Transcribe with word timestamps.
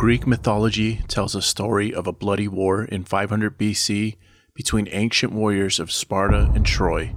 Greek 0.00 0.26
mythology 0.26 1.02
tells 1.08 1.34
a 1.34 1.42
story 1.42 1.92
of 1.92 2.06
a 2.06 2.12
bloody 2.12 2.48
war 2.48 2.84
in 2.84 3.04
500 3.04 3.58
BC 3.58 4.16
between 4.54 4.88
ancient 4.92 5.30
warriors 5.30 5.78
of 5.78 5.92
Sparta 5.92 6.50
and 6.54 6.64
Troy. 6.64 7.14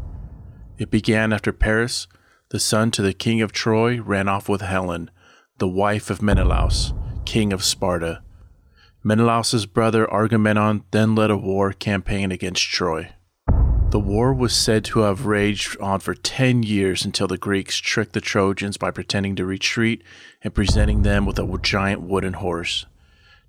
It 0.78 0.92
began 0.92 1.32
after 1.32 1.54
Paris, 1.54 2.08
the 2.50 2.60
son 2.60 2.92
to 2.92 3.02
the 3.02 3.14
king 3.14 3.42
of 3.42 3.54
Troy, 3.54 4.02
ran 4.02 4.28
off 4.28 4.50
with 4.50 4.60
Helen, 4.60 5.10
the 5.60 5.68
wife 5.68 6.10
of 6.10 6.22
Menelaus, 6.22 6.92
king 7.24 7.54
of 7.54 7.64
Sparta. 7.64 8.22
Menelaus's 9.02 9.66
brother 9.66 10.14
Agamemnon 10.14 10.84
then 10.92 11.16
led 11.16 11.32
a 11.32 11.38
war 11.38 11.72
campaign 11.72 12.34
against 12.34 12.64
Troy. 12.64 13.14
The 13.94 14.00
war 14.00 14.34
was 14.34 14.56
said 14.56 14.84
to 14.86 15.02
have 15.02 15.28
raged 15.28 15.80
on 15.80 16.00
for 16.00 16.16
10 16.16 16.64
years 16.64 17.06
until 17.06 17.28
the 17.28 17.38
Greeks 17.38 17.78
tricked 17.78 18.14
the 18.14 18.22
Trojans 18.22 18.76
by 18.76 18.90
pretending 18.90 19.36
to 19.36 19.46
retreat 19.46 20.04
and 20.42 20.52
presenting 20.52 21.04
them 21.04 21.28
with 21.28 21.38
a 21.38 21.60
giant 21.62 22.02
wooden 22.02 22.34
horse. 22.34 22.88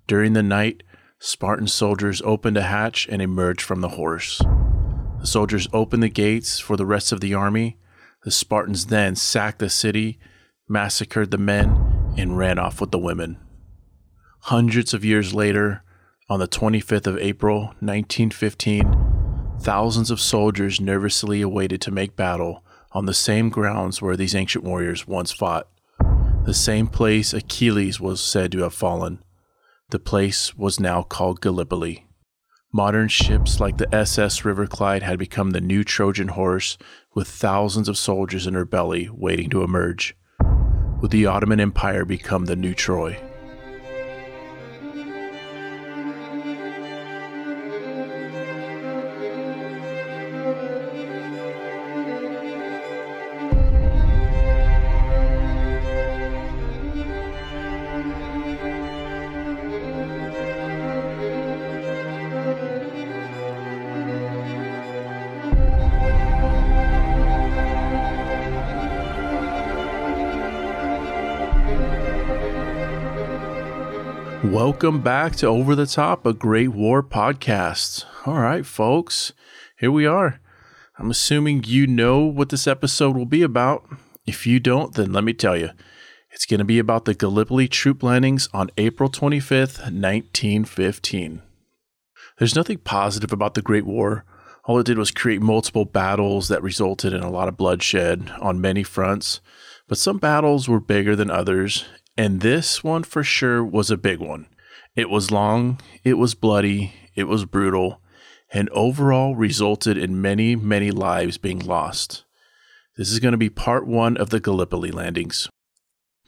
During 0.05 0.33
the 0.33 0.43
night, 0.43 0.83
Spartan 1.17 1.67
soldiers 1.67 2.21
opened 2.23 2.57
a 2.57 2.61
hatch 2.61 3.07
and 3.09 3.23
emerged 3.23 3.63
from 3.63 3.81
the 3.81 3.97
horse. 3.97 4.37
The 5.19 5.25
soldiers 5.25 5.67
opened 5.73 6.03
the 6.03 6.09
gates 6.09 6.59
for 6.59 6.77
the 6.77 6.85
rest 6.85 7.11
of 7.11 7.21
the 7.21 7.33
army. 7.33 7.79
The 8.23 8.29
Spartans 8.29 8.85
then 8.85 9.15
sacked 9.15 9.57
the 9.57 9.67
city, 9.67 10.19
massacred 10.69 11.31
the 11.31 11.39
men, 11.39 12.13
and 12.17 12.37
ran 12.37 12.59
off 12.59 12.79
with 12.79 12.91
the 12.91 12.99
women. 12.99 13.39
Hundreds 14.41 14.93
of 14.93 15.03
years 15.03 15.33
later, 15.33 15.81
on 16.29 16.39
the 16.39 16.47
25th 16.47 17.07
of 17.07 17.17
April, 17.17 17.61
1915, 17.79 19.04
Thousands 19.61 20.11
of 20.11 20.19
soldiers 20.19 20.79
nervously 20.79 21.41
awaited 21.41 21.81
to 21.81 21.91
make 21.91 22.15
battle 22.15 22.63
on 22.91 23.05
the 23.05 23.13
same 23.13 23.49
grounds 23.49 24.01
where 24.01 24.15
these 24.15 24.35
ancient 24.35 24.63
warriors 24.63 25.07
once 25.07 25.31
fought. 25.31 25.67
The 26.45 26.53
same 26.53 26.87
place 26.87 27.33
Achilles 27.33 27.99
was 27.99 28.21
said 28.21 28.51
to 28.51 28.59
have 28.59 28.73
fallen. 28.73 29.23
The 29.89 29.99
place 29.99 30.55
was 30.55 30.79
now 30.79 31.01
called 31.01 31.41
Gallipoli. 31.41 32.05
Modern 32.71 33.07
ships 33.07 33.59
like 33.59 33.77
the 33.77 33.93
SS 33.95 34.45
River 34.45 34.67
Clyde 34.67 35.03
had 35.03 35.17
become 35.17 35.51
the 35.51 35.61
new 35.61 35.83
Trojan 35.83 36.29
horse 36.29 36.77
with 37.13 37.27
thousands 37.27 37.89
of 37.89 37.97
soldiers 37.97 38.45
in 38.45 38.53
her 38.53 38.65
belly 38.65 39.09
waiting 39.11 39.49
to 39.49 39.63
emerge. 39.63 40.15
Would 41.01 41.11
the 41.11 41.25
Ottoman 41.25 41.59
Empire 41.59 42.05
become 42.05 42.45
the 42.45 42.55
new 42.55 42.73
Troy? 42.73 43.19
Welcome 74.55 75.01
back 75.01 75.35
to 75.35 75.47
Over 75.47 75.75
the 75.75 75.85
Top, 75.85 76.25
a 76.25 76.31
Great 76.31 76.69
War 76.69 77.03
podcast. 77.03 78.05
All 78.25 78.39
right, 78.39 78.65
folks, 78.65 79.33
here 79.77 79.91
we 79.91 80.05
are. 80.05 80.39
I'm 80.97 81.11
assuming 81.11 81.65
you 81.65 81.85
know 81.85 82.19
what 82.19 82.47
this 82.47 82.65
episode 82.65 83.17
will 83.17 83.25
be 83.25 83.41
about. 83.41 83.85
If 84.25 84.47
you 84.47 84.61
don't, 84.61 84.93
then 84.93 85.11
let 85.11 85.25
me 85.25 85.33
tell 85.33 85.57
you. 85.57 85.71
It's 86.31 86.45
going 86.45 86.59
to 86.59 86.63
be 86.63 86.79
about 86.79 87.03
the 87.03 87.13
Gallipoli 87.13 87.67
troop 87.67 88.01
landings 88.01 88.47
on 88.53 88.71
April 88.77 89.09
25th, 89.09 89.91
1915. 89.91 91.41
There's 92.39 92.55
nothing 92.55 92.77
positive 92.77 93.33
about 93.33 93.55
the 93.55 93.61
Great 93.61 93.85
War. 93.85 94.23
All 94.63 94.79
it 94.79 94.85
did 94.85 94.97
was 94.97 95.11
create 95.11 95.41
multiple 95.41 95.83
battles 95.83 96.47
that 96.47 96.63
resulted 96.63 97.11
in 97.11 97.23
a 97.23 97.29
lot 97.29 97.49
of 97.49 97.57
bloodshed 97.57 98.31
on 98.39 98.61
many 98.61 98.83
fronts. 98.83 99.41
But 99.89 99.97
some 99.97 100.17
battles 100.17 100.69
were 100.69 100.79
bigger 100.79 101.13
than 101.13 101.29
others, 101.29 101.83
and 102.17 102.41
this 102.41 102.83
one 102.83 103.03
for 103.03 103.23
sure 103.23 103.63
was 103.63 103.91
a 103.91 103.97
big 103.97 104.19
one. 104.19 104.47
It 104.95 105.09
was 105.09 105.31
long, 105.31 105.79
it 106.03 106.13
was 106.13 106.35
bloody, 106.35 106.93
it 107.15 107.25
was 107.25 107.45
brutal, 107.45 108.01
and 108.53 108.69
overall 108.69 109.35
resulted 109.35 109.97
in 109.97 110.21
many, 110.21 110.55
many 110.55 110.91
lives 110.91 111.37
being 111.37 111.59
lost. 111.59 112.23
This 112.97 113.11
is 113.11 113.19
going 113.19 113.33
to 113.33 113.37
be 113.37 113.49
part 113.49 113.85
one 113.85 114.15
of 114.15 114.29
the 114.29 114.39
Gallipoli 114.39 114.91
landings. 114.91 115.49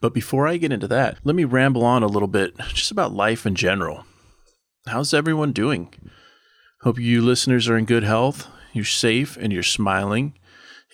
But 0.01 0.13
before 0.13 0.47
I 0.47 0.57
get 0.57 0.73
into 0.73 0.87
that, 0.89 1.17
let 1.23 1.35
me 1.35 1.45
ramble 1.45 1.85
on 1.85 2.03
a 2.03 2.07
little 2.07 2.27
bit 2.27 2.57
just 2.73 2.91
about 2.91 3.13
life 3.13 3.45
in 3.45 3.55
general. 3.55 4.05
How's 4.85 5.13
everyone 5.13 5.53
doing? 5.53 5.93
Hope 6.81 6.99
you 6.99 7.21
listeners 7.21 7.67
are 7.69 7.77
in 7.77 7.85
good 7.85 8.03
health, 8.03 8.47
you're 8.73 8.85
safe, 8.85 9.37
and 9.37 9.51
you're 9.51 9.63
smiling. 9.63 10.37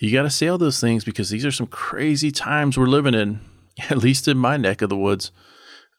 You 0.00 0.12
got 0.12 0.22
to 0.22 0.30
say 0.30 0.48
all 0.48 0.58
those 0.58 0.80
things 0.80 1.04
because 1.04 1.30
these 1.30 1.44
are 1.44 1.52
some 1.52 1.66
crazy 1.66 2.30
times 2.30 2.78
we're 2.78 2.86
living 2.86 3.14
in, 3.14 3.40
at 3.90 3.98
least 3.98 4.28
in 4.28 4.38
my 4.38 4.56
neck 4.56 4.82
of 4.82 4.90
the 4.90 4.96
woods. 4.96 5.30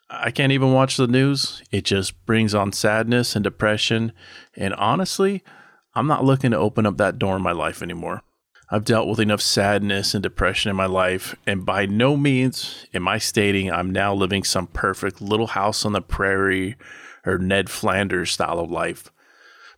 I 0.10 0.32
can't 0.32 0.52
even 0.52 0.72
watch 0.72 0.98
the 0.98 1.08
news. 1.08 1.64
It 1.72 1.84
just 1.84 2.26
brings 2.26 2.54
on 2.54 2.72
sadness 2.72 3.36
and 3.36 3.44
depression. 3.44 4.12
And 4.56 4.74
honestly, 4.76 5.44
I'm 5.96 6.08
not 6.08 6.24
looking 6.24 6.52
to 6.52 6.58
open 6.58 6.86
up 6.86 6.98
that 6.98 7.18
door 7.18 7.36
in 7.36 7.42
my 7.42 7.54
life 7.54 7.82
anymore. 7.82 8.22
I've 8.70 8.86
dealt 8.86 9.08
with 9.08 9.20
enough 9.20 9.42
sadness 9.42 10.14
and 10.14 10.24
depression 10.24 10.72
in 10.72 10.76
my 10.76 10.88
life, 10.88 11.36
and 11.46 11.66
by 11.66 11.86
no 11.86 12.18
means 12.18 12.88
am 12.96 13.08
I 13.08 13.20
stating 13.20 13.72
I'm 13.72 13.92
now 13.92 14.14
living 14.14 14.44
some 14.44 14.68
perfect 14.68 15.22
little 15.22 15.48
house 15.48 15.86
on 15.86 15.94
the 15.94 16.02
prairie 16.02 16.76
or 17.26 17.38
Ned 17.38 17.70
Flanders 17.70 18.32
style 18.32 18.60
of 18.60 18.72
life. 18.72 19.12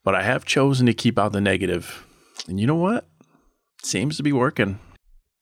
But 0.03 0.15
I 0.15 0.23
have 0.23 0.45
chosen 0.45 0.85
to 0.85 0.93
keep 0.93 1.19
out 1.19 1.33
the 1.33 1.41
negative. 1.41 2.05
And 2.47 2.59
you 2.61 2.67
know 2.67 2.75
what? 2.75 3.05
It 3.79 3.85
seems 3.85 4.15
to 4.17 4.23
be 4.23 4.31
working. 4.31 4.79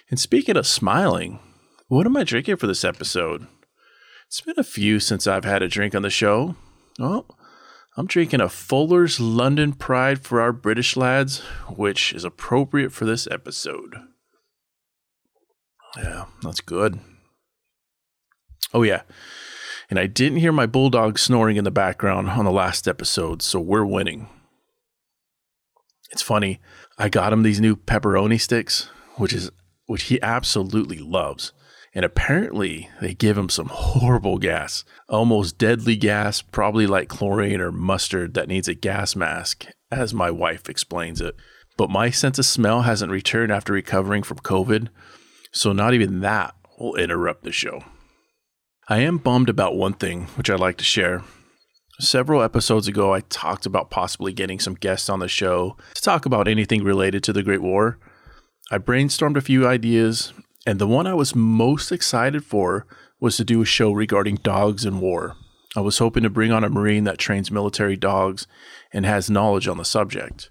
And 0.09 0.19
speaking 0.19 0.57
of 0.57 0.65
smiling, 0.65 1.39
what 1.95 2.05
am 2.05 2.17
I 2.17 2.25
drinking 2.25 2.57
for 2.57 2.67
this 2.67 2.83
episode? 2.83 3.47
It's 4.27 4.41
been 4.41 4.59
a 4.59 4.65
few 4.65 4.99
since 4.99 5.27
I've 5.27 5.45
had 5.45 5.61
a 5.61 5.69
drink 5.69 5.95
on 5.95 6.01
the 6.01 6.09
show. 6.09 6.57
Well, 6.99 7.25
I'm 7.95 8.05
drinking 8.05 8.41
a 8.41 8.49
Fuller's 8.49 9.21
London 9.21 9.71
Pride 9.71 10.19
for 10.19 10.41
our 10.41 10.51
British 10.51 10.97
lads, 10.97 11.39
which 11.69 12.11
is 12.11 12.25
appropriate 12.25 12.91
for 12.91 13.05
this 13.05 13.27
episode. 13.31 13.95
Yeah, 15.95 16.25
that's 16.43 16.59
good. 16.59 16.99
Oh, 18.73 18.83
yeah. 18.83 19.03
And 19.89 19.97
I 19.97 20.07
didn't 20.07 20.39
hear 20.39 20.51
my 20.51 20.65
bulldog 20.65 21.17
snoring 21.17 21.55
in 21.55 21.63
the 21.63 21.71
background 21.71 22.31
on 22.31 22.43
the 22.43 22.51
last 22.51 22.89
episode, 22.89 23.41
so 23.41 23.61
we're 23.61 23.85
winning. 23.85 24.27
It's 26.11 26.21
funny. 26.21 26.59
I 26.97 27.07
got 27.07 27.31
him 27.31 27.43
these 27.43 27.61
new 27.61 27.77
pepperoni 27.77 28.41
sticks, 28.41 28.89
which 29.15 29.31
is 29.31 29.49
which 29.85 30.03
he 30.03 30.21
absolutely 30.21 30.97
loves. 30.97 31.53
And 31.95 32.03
apparently, 32.03 32.89
they 32.99 33.13
give 33.13 33.37
him 33.37 33.47
some 33.47 33.67
horrible 33.67 34.37
gas, 34.37 34.83
almost 35.07 35.57
deadly 35.57 35.95
gas, 35.95 36.41
probably 36.41 36.85
like 36.85 37.07
chlorine 37.07 37.61
or 37.61 37.71
mustard 37.71 38.33
that 38.33 38.49
needs 38.49 38.67
a 38.67 38.73
gas 38.73 39.15
mask, 39.15 39.65
as 39.89 40.13
my 40.13 40.29
wife 40.29 40.67
explains 40.67 41.21
it. 41.21 41.35
But 41.77 41.89
my 41.89 42.09
sense 42.09 42.37
of 42.37 42.45
smell 42.45 42.81
hasn't 42.81 43.13
returned 43.13 43.51
after 43.51 43.71
recovering 43.71 44.23
from 44.23 44.39
COVID, 44.39 44.89
so 45.53 45.71
not 45.71 45.93
even 45.93 46.19
that 46.19 46.53
will 46.77 46.95
interrupt 46.95 47.43
the 47.43 47.53
show. 47.53 47.81
I 48.89 48.99
am 48.99 49.17
bummed 49.17 49.49
about 49.49 49.77
one 49.77 49.93
thing, 49.93 50.25
which 50.35 50.49
I'd 50.49 50.59
like 50.59 50.77
to 50.77 50.83
share. 50.83 51.23
Several 51.99 52.41
episodes 52.41 52.89
ago, 52.89 53.13
I 53.13 53.21
talked 53.21 53.65
about 53.65 53.89
possibly 53.89 54.33
getting 54.33 54.59
some 54.59 54.75
guests 54.75 55.07
on 55.07 55.19
the 55.19 55.29
show 55.29 55.77
to 55.93 56.01
talk 56.01 56.25
about 56.25 56.49
anything 56.49 56.83
related 56.83 57.23
to 57.23 57.33
the 57.33 57.41
Great 57.41 57.61
War. 57.61 57.97
I 58.69 58.79
brainstormed 58.79 59.37
a 59.37 59.41
few 59.41 59.65
ideas, 59.65 60.33
and 60.65 60.79
the 60.79 60.87
one 60.87 61.07
I 61.07 61.13
was 61.13 61.35
most 61.35 61.91
excited 61.91 62.43
for 62.43 62.87
was 63.19 63.37
to 63.37 63.43
do 63.43 63.61
a 63.61 63.65
show 63.65 63.91
regarding 63.91 64.35
dogs 64.35 64.85
and 64.85 65.01
war. 65.01 65.35
I 65.75 65.81
was 65.81 65.97
hoping 65.97 66.23
to 66.23 66.29
bring 66.29 66.51
on 66.51 66.63
a 66.63 66.69
Marine 66.69 67.03
that 67.03 67.17
trains 67.17 67.51
military 67.51 67.97
dogs 67.97 68.47
and 68.93 69.05
has 69.05 69.29
knowledge 69.29 69.67
on 69.67 69.77
the 69.77 69.85
subject. 69.85 70.49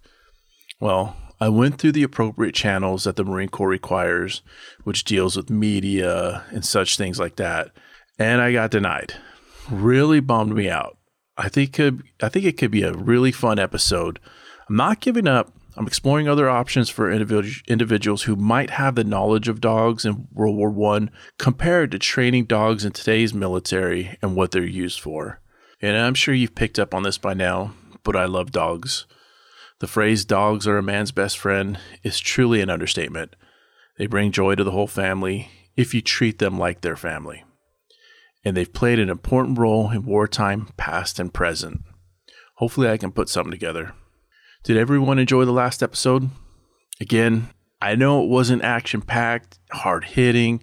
Well, 0.81 1.17
I 1.41 1.49
went 1.49 1.79
through 1.79 1.93
the 1.93 2.03
appropriate 2.03 2.55
channels 2.55 3.05
that 3.05 3.17
the 3.17 3.25
Marine 3.25 3.49
Corps 3.49 3.69
requires, 3.69 4.43
which 4.85 5.05
deals 5.05 5.37
with 5.37 5.51
media 5.51 6.45
and 6.51 6.65
such 6.65 6.97
things 6.97 7.19
like 7.19 7.37
that, 7.37 7.71
and 8.19 8.41
I 8.41 8.53
got 8.53 8.71
denied. 8.71 9.15
Really 9.71 10.21
bummed 10.21 10.55
me 10.55 10.69
out. 10.69 10.97
I 11.37 11.49
think 11.49 11.73
could 11.73 12.03
I 12.23 12.29
think 12.29 12.45
it 12.45 12.57
could 12.57 12.71
be 12.71 12.83
a 12.83 12.93
really 12.93 13.33
fun 13.33 13.59
episode. 13.59 14.21
I'm 14.69 14.77
not 14.77 15.01
giving 15.01 15.27
up. 15.27 15.53
I'm 15.77 15.87
exploring 15.89 16.29
other 16.29 16.49
options 16.49 16.89
for 16.89 17.11
individuals 17.11 18.23
who 18.23 18.37
might 18.37 18.71
have 18.71 18.95
the 18.95 19.03
knowledge 19.03 19.49
of 19.49 19.61
dogs 19.61 20.05
in 20.05 20.29
World 20.33 20.57
War 20.57 20.71
One 20.71 21.11
compared 21.39 21.91
to 21.91 21.99
training 21.99 22.45
dogs 22.45 22.85
in 22.85 22.93
today's 22.93 23.35
military 23.35 24.17
and 24.23 24.37
what 24.37 24.53
they're 24.53 24.65
used 24.65 25.01
for. 25.01 25.41
And 25.83 25.97
I'm 25.97 26.15
sure 26.15 26.33
you've 26.33 26.55
picked 26.55 26.79
up 26.79 26.95
on 26.95 27.03
this 27.03 27.19
by 27.19 27.35
now, 27.35 27.75
but 28.05 28.15
I 28.15 28.25
love 28.27 28.53
dogs. 28.53 29.07
The 29.81 29.89
phrase 29.89 30.25
dogs 30.25 30.69
are 30.69 30.79
a 30.79 30.83
man's 30.83 31.11
best 31.11 31.37
friend 31.37 31.79
is 32.05 32.21
truly 32.21 32.61
an 32.61 32.71
understatement. 32.71 33.35
They 33.99 34.07
bring 34.07 34.31
joy 34.31 34.55
to 34.55 34.65
the 34.65 34.71
whole 34.71 34.87
family 34.87 35.49
if 35.77 35.93
you 35.93 36.01
treat 36.01 36.39
them 36.39 36.57
like 36.57 36.83
their 36.83 36.97
family. 36.97 37.43
and 38.45 38.57
they've 38.57 38.73
played 38.73 38.99
an 38.99 39.09
important 39.09 39.59
role 39.59 39.91
in 39.91 40.05
wartime, 40.05 40.69
past 40.77 41.19
and 41.19 41.33
present. 41.33 41.81
Hopefully, 42.57 42.89
I 42.89 42.99
can 42.99 43.11
put 43.11 43.29
something 43.29 43.51
together. 43.51 43.95
Did 44.65 44.79
everyone 44.79 45.19
enjoy 45.19 45.45
the 45.45 45.53
last 45.53 45.83
episode? 45.83 46.31
Again, 46.99 47.51
I 47.83 47.97
know 47.97 48.25
it 48.25 48.31
wasn't 48.31 48.63
action 48.63 49.03
packed, 49.03 49.59
hard 49.73 50.05
hitting, 50.05 50.63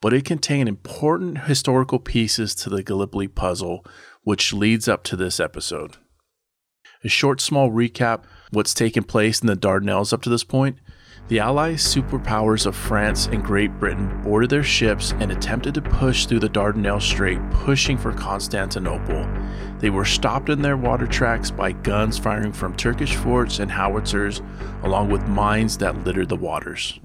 but 0.00 0.12
it 0.12 0.24
contained 0.24 0.68
important 0.68 1.44
historical 1.44 2.00
pieces 2.00 2.56
to 2.56 2.70
the 2.70 2.82
Gallipoli 2.82 3.28
puzzle, 3.28 3.86
which 4.24 4.52
leads 4.52 4.88
up 4.88 5.04
to 5.04 5.14
this 5.14 5.38
episode. 5.38 5.96
A 7.04 7.08
short, 7.08 7.40
small 7.40 7.70
recap 7.70 8.24
what's 8.50 8.74
taken 8.74 9.04
place 9.04 9.40
in 9.40 9.46
the 9.46 9.54
Dardanelles 9.54 10.12
up 10.12 10.22
to 10.22 10.28
this 10.28 10.42
point. 10.42 10.78
The 11.28 11.40
Allied 11.40 11.78
superpowers 11.78 12.66
of 12.66 12.76
France 12.76 13.26
and 13.26 13.42
Great 13.42 13.80
Britain 13.80 14.22
boarded 14.22 14.48
their 14.48 14.62
ships 14.62 15.12
and 15.18 15.32
attempted 15.32 15.74
to 15.74 15.82
push 15.82 16.24
through 16.24 16.38
the 16.38 16.48
Dardanelles 16.48 17.02
Strait, 17.02 17.40
pushing 17.50 17.98
for 17.98 18.12
Constantinople. 18.12 19.26
They 19.80 19.90
were 19.90 20.04
stopped 20.04 20.50
in 20.50 20.62
their 20.62 20.76
water 20.76 21.08
tracks 21.08 21.50
by 21.50 21.72
guns 21.72 22.16
firing 22.16 22.52
from 22.52 22.76
Turkish 22.76 23.16
forts 23.16 23.58
and 23.58 23.72
howitzers, 23.72 24.40
along 24.84 25.10
with 25.10 25.26
mines 25.26 25.78
that 25.78 26.04
littered 26.04 26.28
the 26.28 26.36
waters. 26.36 27.00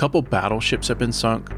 Couple 0.00 0.22
battleships 0.22 0.88
have 0.88 0.96
been 0.96 1.12
sunk, 1.12 1.52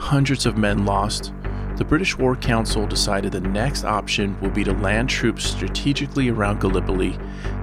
hundreds 0.00 0.46
of 0.46 0.58
men 0.58 0.84
lost. 0.84 1.32
The 1.76 1.84
British 1.84 2.18
War 2.18 2.34
Council 2.34 2.88
decided 2.88 3.30
the 3.30 3.40
next 3.40 3.84
option 3.84 4.36
would 4.40 4.52
be 4.52 4.64
to 4.64 4.72
land 4.72 5.08
troops 5.08 5.44
strategically 5.44 6.28
around 6.28 6.60
Gallipoli, 6.60 7.16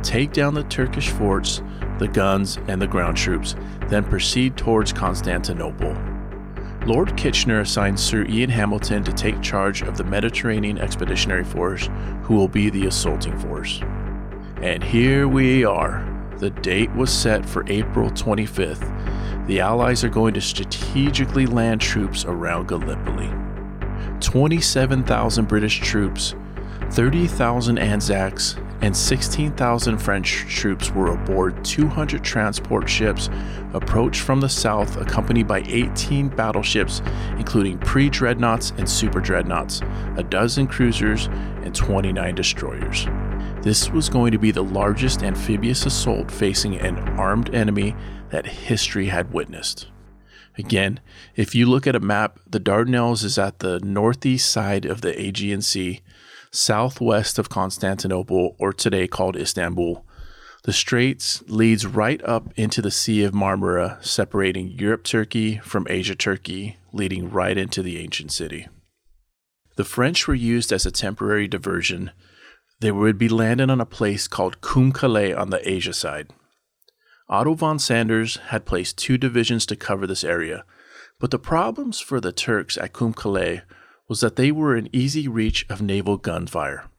take 0.04 0.32
down 0.32 0.54
the 0.54 0.64
Turkish 0.64 1.10
forts, 1.10 1.62
the 2.00 2.08
guns, 2.08 2.58
and 2.70 2.82
the 2.82 2.88
ground 2.88 3.18
troops, 3.18 3.58
then 3.90 4.06
proceed 4.06 4.56
towards 4.56 4.94
Constantinople. 4.94 5.98
Lord 6.86 7.18
Kitchener 7.18 7.60
assigned 7.60 8.00
Sir 8.00 8.26
Ian 8.26 8.52
Hamilton 8.52 9.04
to 9.04 9.12
take 9.12 9.42
charge 9.42 9.82
of 9.82 9.98
the 9.98 10.06
Mediterranean 10.06 10.78
Expeditionary 10.78 11.44
Force, 11.44 11.90
who 12.24 12.36
will 12.36 12.48
be 12.48 12.70
the 12.70 12.88
assaulting 12.88 13.38
force. 13.38 13.82
And 14.62 14.82
here 14.82 15.28
we 15.28 15.66
are. 15.66 16.08
The 16.38 16.52
date 16.52 16.92
was 16.96 17.12
set 17.12 17.46
for 17.46 17.66
April 17.68 18.10
25th, 18.12 19.11
the 19.48 19.60
Allies 19.60 20.04
are 20.04 20.10
going 20.10 20.34
to 20.34 20.42
strategically 20.42 21.46
land 21.46 21.82
troops 21.82 22.26
around 22.26 22.68
Gallipoli. 22.68 23.30
27,000 24.20 25.48
British 25.48 25.80
troops, 25.80 26.36
30,000 26.92 27.78
Anzacs, 27.78 28.56
and 28.82 28.96
16,000 28.96 29.98
French 30.00 30.46
troops 30.48 30.92
were 30.92 31.14
aboard 31.14 31.64
200 31.64 32.24
transport 32.24 32.90
ships 32.90 33.30
approached 33.74 34.22
from 34.22 34.42
the 34.42 34.50
south, 34.50 34.98
accompanied 34.98 35.48
by 35.48 35.64
18 35.68 36.30
battleships, 36.30 37.02
including 37.38 37.78
pre 37.80 38.10
dreadnoughts 38.10 38.74
and 38.78 38.90
super 38.90 39.20
dreadnoughts, 39.20 39.82
a 40.18 40.24
dozen 40.24 40.68
cruisers, 40.68 41.28
and 41.64 41.76
29 41.76 42.36
destroyers. 42.36 43.08
This 43.64 43.92
was 43.92 44.10
going 44.10 44.32
to 44.32 44.40
be 44.40 44.50
the 44.50 44.64
largest 44.64 45.22
amphibious 45.22 45.86
assault 45.86 46.32
facing 46.32 46.78
an 46.78 46.98
armed 47.20 47.54
enemy 47.54 47.96
that 48.32 48.48
history 48.48 49.06
had 49.06 49.32
witnessed. 49.32 49.88
Again, 50.58 51.00
if 51.36 51.54
you 51.54 51.68
look 51.68 51.86
at 51.86 51.96
a 51.96 52.00
map, 52.00 52.40
the 52.50 52.60
Dardanelles 52.60 53.24
is 53.24 53.38
at 53.38 53.60
the 53.60 53.80
northeast 53.82 54.50
side 54.50 54.86
of 54.86 55.02
the 55.02 55.14
Aegean 55.16 55.62
Sea, 55.62 56.02
southwest 56.50 57.38
of 57.38 57.50
Constantinople, 57.50 58.56
or 58.58 58.74
today 58.74 59.08
called 59.08 59.38
Istanbul. 59.38 60.04
The 60.64 60.74
straits 60.74 61.44
leads 61.48 61.86
right 61.86 62.22
up 62.26 62.52
into 62.56 62.82
the 62.82 62.90
Sea 62.90 63.24
of 63.24 63.34
Marmara, 63.34 64.04
separating 64.04 64.70
Europe 64.70 65.04
Turkey 65.04 65.60
from 65.60 65.86
Asia 65.88 66.16
Turkey, 66.16 66.78
leading 66.94 67.30
right 67.30 67.58
into 67.58 67.84
the 67.84 68.00
ancient 68.00 68.32
city. 68.32 68.68
The 69.76 69.84
French 69.84 70.28
were 70.28 70.34
used 70.34 70.74
as 70.74 70.88
a 70.88 70.92
temporary 70.92 71.48
diversion. 71.48 72.10
They 72.82 72.92
would 72.92 73.20
be 73.20 73.30
landing 73.30 73.70
on 73.70 73.80
a 73.80 73.86
place 73.86 74.28
called 74.28 74.60
Calais 74.62 75.34
on 75.34 75.52
the 75.52 75.70
Asia 75.70 75.94
side. 75.94 76.34
Otto 77.30 77.54
von 77.54 77.78
Sanders 77.78 78.38
had 78.48 78.66
placed 78.66 78.98
two 78.98 79.20
divisions 79.20 79.68
to 79.68 79.76
cover 79.76 80.08
this 80.08 80.24
area, 80.24 80.66
but 81.20 81.30
the 81.30 81.38
problems 81.38 82.00
for 82.00 82.20
the 82.20 82.32
Turks 82.32 82.78
at 82.78 82.92
Calais 82.94 83.62
was 84.10 84.22
that 84.22 84.36
they 84.36 84.52
were 84.52 84.76
in 84.76 84.90
easy 84.92 85.28
reach 85.28 85.64
of 85.70 85.80
naval 85.80 86.18
gunfire. 86.18 86.90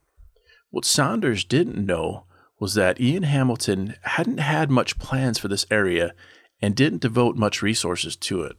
What 0.70 0.84
Sanders 0.84 1.44
didn't 1.44 1.84
know 1.84 2.26
was 2.60 2.74
that 2.74 3.00
Ian 3.00 3.24
Hamilton 3.24 3.96
hadn't 4.02 4.38
had 4.38 4.70
much 4.70 5.00
plans 5.00 5.36
for 5.36 5.48
this 5.48 5.66
area 5.68 6.14
and 6.60 6.76
didn't 6.76 7.02
devote 7.02 7.36
much 7.36 7.60
resources 7.60 8.14
to 8.16 8.42
it. 8.42 8.56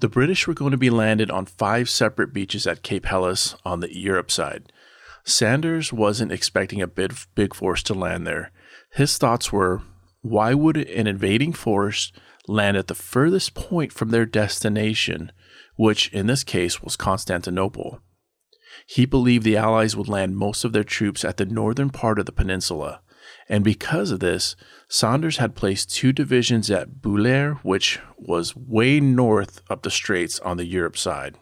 The 0.00 0.08
British 0.08 0.48
were 0.48 0.54
going 0.54 0.72
to 0.72 0.76
be 0.76 0.90
landed 0.90 1.30
on 1.30 1.46
five 1.46 1.88
separate 1.88 2.32
beaches 2.32 2.66
at 2.66 2.82
Cape 2.82 3.06
Helles 3.06 3.56
on 3.64 3.78
the 3.78 3.96
Europe 3.96 4.32
side. 4.32 4.72
Sanders 5.28 5.92
wasn't 5.92 6.32
expecting 6.32 6.80
a 6.80 6.86
big, 6.86 7.14
big 7.34 7.54
force 7.54 7.82
to 7.84 7.94
land 7.94 8.26
there. 8.26 8.50
His 8.92 9.18
thoughts 9.18 9.52
were 9.52 9.82
why 10.22 10.54
would 10.54 10.76
an 10.76 11.06
invading 11.06 11.52
force 11.52 12.12
land 12.46 12.76
at 12.76 12.86
the 12.86 12.94
furthest 12.94 13.54
point 13.54 13.92
from 13.92 14.08
their 14.08 14.26
destination, 14.26 15.30
which 15.76 16.08
in 16.12 16.26
this 16.26 16.44
case 16.44 16.82
was 16.82 16.96
Constantinople? 16.96 18.00
He 18.86 19.04
believed 19.04 19.44
the 19.44 19.56
Allies 19.56 19.94
would 19.94 20.08
land 20.08 20.36
most 20.36 20.64
of 20.64 20.72
their 20.72 20.84
troops 20.84 21.24
at 21.24 21.36
the 21.36 21.46
northern 21.46 21.90
part 21.90 22.18
of 22.18 22.26
the 22.26 22.32
peninsula, 22.32 23.02
and 23.48 23.62
because 23.62 24.10
of 24.10 24.20
this, 24.20 24.56
Sanders 24.88 25.36
had 25.36 25.54
placed 25.54 25.90
two 25.90 26.12
divisions 26.12 26.70
at 26.70 27.02
Bulair, 27.02 27.58
which 27.62 28.00
was 28.16 28.56
way 28.56 28.98
north 28.98 29.62
up 29.68 29.82
the 29.82 29.90
straits 29.90 30.40
on 30.40 30.56
the 30.56 30.66
Europe 30.66 30.96
side. 30.96 31.36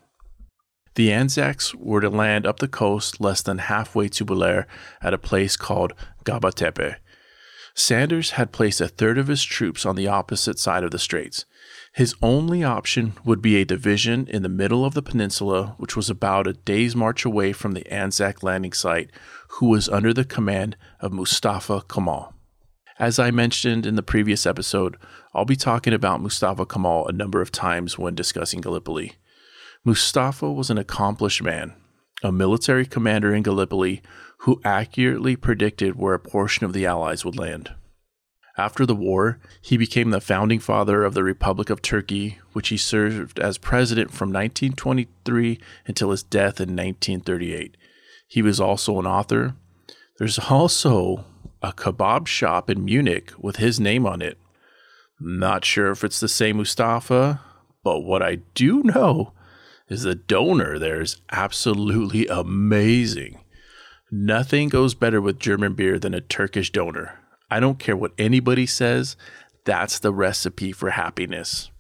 The 0.97 1.13
Anzacs 1.13 1.75
were 1.75 2.01
to 2.01 2.11
land 2.11 2.47
up 2.47 2.59
the 2.59 2.69
coast 2.69 3.21
less 3.21 3.43
than 3.43 3.59
halfway 3.59 4.09
to 4.09 4.25
Bulair 4.25 4.67
at 5.01 5.15
a 5.15 5.19
place 5.19 5.57
called 5.57 5.93
Gaba 6.25 6.53
Tepe, 6.53 6.97
Sanders 7.79 8.31
had 8.33 8.53
placed 8.53 8.81
a 8.81 8.89
third 8.89 9.19
of 9.19 9.27
his 9.27 9.45
troops 9.45 9.85
on 9.85 9.97
the 9.97 10.09
opposite 10.09 10.59
side 10.59 10.83
of 10.83 10.93
the 10.93 10.99
straits. 10.99 11.45
His 11.93 12.15
only 12.23 12.65
option 12.65 13.13
would 13.23 13.43
be 13.43 13.57
a 13.57 13.67
division 13.67 14.27
in 14.29 14.43
the 14.43 14.49
middle 14.49 14.83
of 14.83 14.95
the 14.95 15.03
peninsula, 15.03 15.75
which 15.77 15.95
was 15.95 16.09
about 16.09 16.47
a 16.47 16.55
day's 16.55 16.97
march 16.97 17.27
away 17.27 17.53
from 17.53 17.73
the 17.73 17.87
Anzac 17.93 18.43
landing 18.43 18.73
site, 18.73 19.11
who 19.49 19.67
was 19.67 19.91
under 19.91 20.15
the 20.15 20.25
command 20.25 20.79
of 21.01 21.13
Mustafa 21.13 21.83
Kemal. 21.87 22.33
As 22.99 23.19
I 23.19 23.31
mentioned 23.31 23.85
in 23.85 23.95
the 23.95 24.03
previous 24.03 24.47
episode, 24.47 24.97
I'll 25.35 25.45
be 25.45 25.55
talking 25.55 25.93
about 25.93 26.23
Mustafa 26.23 26.65
Kemal 26.65 27.07
a 27.09 27.13
number 27.13 27.43
of 27.43 27.53
times 27.53 27.99
when 27.99 28.15
discussing 28.15 28.63
Gallipoli. 28.63 29.17
Mustafa 29.87 30.53
was 30.53 30.69
an 30.69 30.79
accomplished 30.79 31.45
man, 31.45 31.73
a 32.21 32.33
military 32.33 32.85
commander 32.85 33.33
in 33.33 33.45
Gallipoli 33.45 34.03
who 34.39 34.61
accurately 34.65 35.37
predicted 35.37 35.95
where 35.95 36.15
a 36.15 36.19
portion 36.19 36.67
of 36.67 36.73
the 36.73 36.85
Allies 36.85 37.25
would 37.25 37.39
land. 37.39 37.73
After 38.59 38.85
the 38.85 38.97
war, 38.97 39.39
he 39.63 39.77
became 39.77 40.11
the 40.11 40.21
founding 40.21 40.59
father 40.59 41.05
of 41.05 41.15
the 41.15 41.23
Republic 41.23 41.71
of 41.71 41.83
Turkey, 41.83 42.41
which 42.53 42.71
he 42.71 42.77
served 42.77 43.39
as 43.39 43.59
president 43.59 44.11
from 44.11 44.31
1923 44.31 45.61
until 45.87 46.11
his 46.11 46.25
death 46.25 46.59
in 46.59 46.71
1938. 46.71 47.77
He 48.27 48.43
was 48.43 48.59
also 48.59 48.99
an 48.99 49.07
author. 49.07 49.55
There's 50.19 50.41
also 50.41 51.27
a 51.63 51.73
kebab 51.73 52.27
shop 52.27 52.69
in 52.69 52.85
Munich 52.85 53.33
with 53.39 53.57
his 53.57 53.79
name 53.79 54.05
on 54.05 54.21
it. 54.21 54.37
Not 55.21 55.65
sure 55.65 55.93
if 55.93 56.03
it's 56.03 56.19
the 56.19 56.27
same 56.27 56.57
Mustafa, 56.57 57.41
but 57.85 58.01
what 58.01 58.21
I 58.21 58.41
do 58.55 58.83
know 58.83 59.33
is 59.89 60.03
the 60.03 60.15
doner 60.15 60.79
there 60.79 61.01
is 61.01 61.21
absolutely 61.31 62.27
amazing. 62.27 63.41
Nothing 64.11 64.69
goes 64.69 64.95
better 64.95 65.21
with 65.21 65.39
German 65.39 65.75
beer 65.75 65.99
than 65.99 66.15
a 66.15 66.21
Turkish 66.21 66.71
doner. 66.71 67.19
I 67.51 67.61
don't 67.61 67.79
care 67.79 67.97
what 67.97 68.13
anybody 68.19 68.67
says, 68.67 69.17
that's 69.65 69.99
the 69.99 70.13
recipe 70.13 70.73
for 70.73 70.91
happiness. 70.91 71.71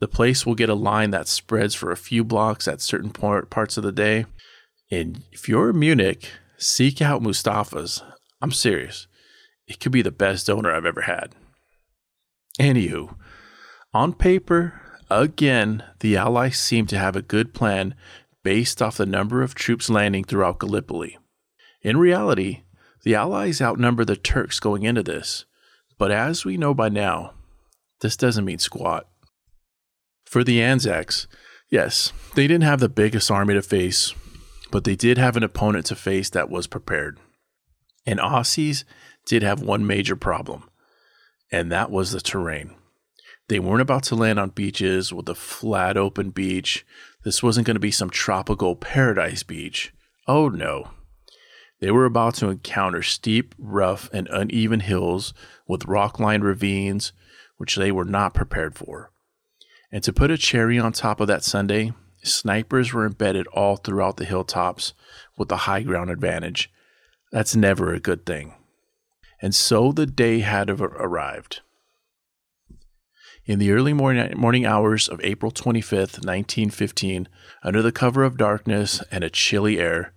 The 0.00 0.08
place 0.08 0.46
will 0.46 0.54
get 0.54 0.68
a 0.68 0.74
line 0.74 1.10
that 1.10 1.28
spreads 1.28 1.74
for 1.74 1.92
a 1.92 1.96
few 1.96 2.24
blocks 2.24 2.66
at 2.66 2.80
certain 2.80 3.10
parts 3.10 3.76
of 3.76 3.84
the 3.84 3.92
day. 3.92 4.26
And 4.90 5.22
if 5.30 5.48
you're 5.48 5.70
in 5.70 5.78
Munich, 5.78 6.30
seek 6.58 7.00
out 7.02 7.22
Mustafa's. 7.22 8.02
I'm 8.40 8.50
serious. 8.50 9.06
It 9.66 9.78
could 9.78 9.92
be 9.92 10.02
the 10.02 10.10
best 10.10 10.46
doner 10.46 10.72
I've 10.72 10.86
ever 10.86 11.02
had. 11.02 11.34
Anywho, 12.58 13.14
on 13.92 14.14
paper, 14.14 14.80
Again, 15.10 15.82
the 15.98 16.16
Allies 16.16 16.58
seem 16.58 16.86
to 16.86 16.98
have 16.98 17.16
a 17.16 17.22
good 17.22 17.52
plan 17.52 17.96
based 18.44 18.80
off 18.80 18.96
the 18.96 19.06
number 19.06 19.42
of 19.42 19.54
troops 19.56 19.90
landing 19.90 20.22
throughout 20.22 20.60
Gallipoli. 20.60 21.18
In 21.82 21.96
reality, 21.96 22.62
the 23.02 23.16
Allies 23.16 23.60
outnumber 23.60 24.04
the 24.04 24.14
Turks 24.14 24.60
going 24.60 24.84
into 24.84 25.02
this, 25.02 25.46
but 25.98 26.12
as 26.12 26.44
we 26.44 26.56
know 26.56 26.74
by 26.74 26.88
now, 26.88 27.34
this 28.00 28.16
doesn't 28.16 28.44
mean 28.44 28.58
squat. 28.58 29.08
For 30.24 30.44
the 30.44 30.62
Anzacs, 30.62 31.26
yes, 31.70 32.12
they 32.36 32.46
didn't 32.46 32.62
have 32.62 32.80
the 32.80 32.88
biggest 32.88 33.30
army 33.30 33.54
to 33.54 33.62
face, 33.62 34.14
but 34.70 34.84
they 34.84 34.94
did 34.94 35.18
have 35.18 35.36
an 35.36 35.42
opponent 35.42 35.86
to 35.86 35.96
face 35.96 36.30
that 36.30 36.50
was 36.50 36.68
prepared. 36.68 37.18
And 38.06 38.20
Aussies 38.20 38.84
did 39.26 39.42
have 39.42 39.60
one 39.60 39.86
major 39.86 40.14
problem, 40.14 40.70
and 41.50 41.72
that 41.72 41.90
was 41.90 42.12
the 42.12 42.20
terrain. 42.20 42.76
They 43.50 43.58
weren't 43.58 43.82
about 43.82 44.04
to 44.04 44.14
land 44.14 44.38
on 44.38 44.50
beaches 44.50 45.12
with 45.12 45.28
a 45.28 45.34
flat 45.34 45.96
open 45.96 46.30
beach. 46.30 46.86
This 47.24 47.42
wasn't 47.42 47.66
going 47.66 47.74
to 47.74 47.80
be 47.80 47.90
some 47.90 48.08
tropical 48.08 48.76
paradise 48.76 49.42
beach. 49.42 49.92
Oh 50.28 50.48
no. 50.48 50.92
They 51.80 51.90
were 51.90 52.04
about 52.04 52.34
to 52.36 52.48
encounter 52.48 53.02
steep, 53.02 53.56
rough, 53.58 54.08
and 54.12 54.28
uneven 54.28 54.78
hills 54.78 55.34
with 55.66 55.86
rock 55.86 56.20
lined 56.20 56.44
ravines, 56.44 57.12
which 57.56 57.74
they 57.74 57.90
were 57.90 58.04
not 58.04 58.34
prepared 58.34 58.76
for. 58.76 59.10
And 59.90 60.04
to 60.04 60.12
put 60.12 60.30
a 60.30 60.38
cherry 60.38 60.78
on 60.78 60.92
top 60.92 61.18
of 61.18 61.26
that 61.26 61.42
Sunday, 61.42 61.92
snipers 62.22 62.92
were 62.92 63.04
embedded 63.04 63.48
all 63.48 63.74
throughout 63.74 64.16
the 64.16 64.26
hilltops 64.26 64.94
with 65.36 65.48
the 65.48 65.66
high 65.66 65.82
ground 65.82 66.08
advantage. 66.08 66.70
That's 67.32 67.56
never 67.56 67.92
a 67.92 67.98
good 67.98 68.24
thing. 68.24 68.54
And 69.42 69.56
so 69.56 69.90
the 69.90 70.06
day 70.06 70.38
had 70.38 70.70
arrived. 70.70 71.62
In 73.46 73.58
the 73.58 73.72
early 73.72 73.92
morning, 73.92 74.32
morning 74.36 74.66
hours 74.66 75.08
of 75.08 75.20
April 75.24 75.50
25th, 75.50 76.24
1915, 76.24 77.28
under 77.62 77.80
the 77.82 77.90
cover 77.90 78.22
of 78.22 78.36
darkness 78.36 79.02
and 79.10 79.24
a 79.24 79.30
chilly 79.30 79.78
air, 79.78 80.12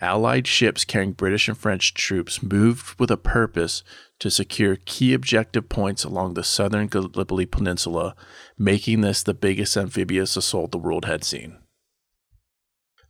Allied 0.00 0.46
ships 0.46 0.84
carrying 0.84 1.12
British 1.12 1.48
and 1.48 1.58
French 1.58 1.92
troops 1.92 2.40
moved 2.40 3.00
with 3.00 3.10
a 3.10 3.16
purpose 3.16 3.82
to 4.20 4.30
secure 4.30 4.76
key 4.84 5.12
objective 5.12 5.68
points 5.68 6.04
along 6.04 6.34
the 6.34 6.44
southern 6.44 6.86
Gallipoli 6.86 7.46
Peninsula, 7.46 8.14
making 8.56 9.00
this 9.00 9.24
the 9.24 9.34
biggest 9.34 9.76
amphibious 9.76 10.36
assault 10.36 10.70
the 10.70 10.78
world 10.78 11.04
had 11.04 11.24
seen. 11.24 11.58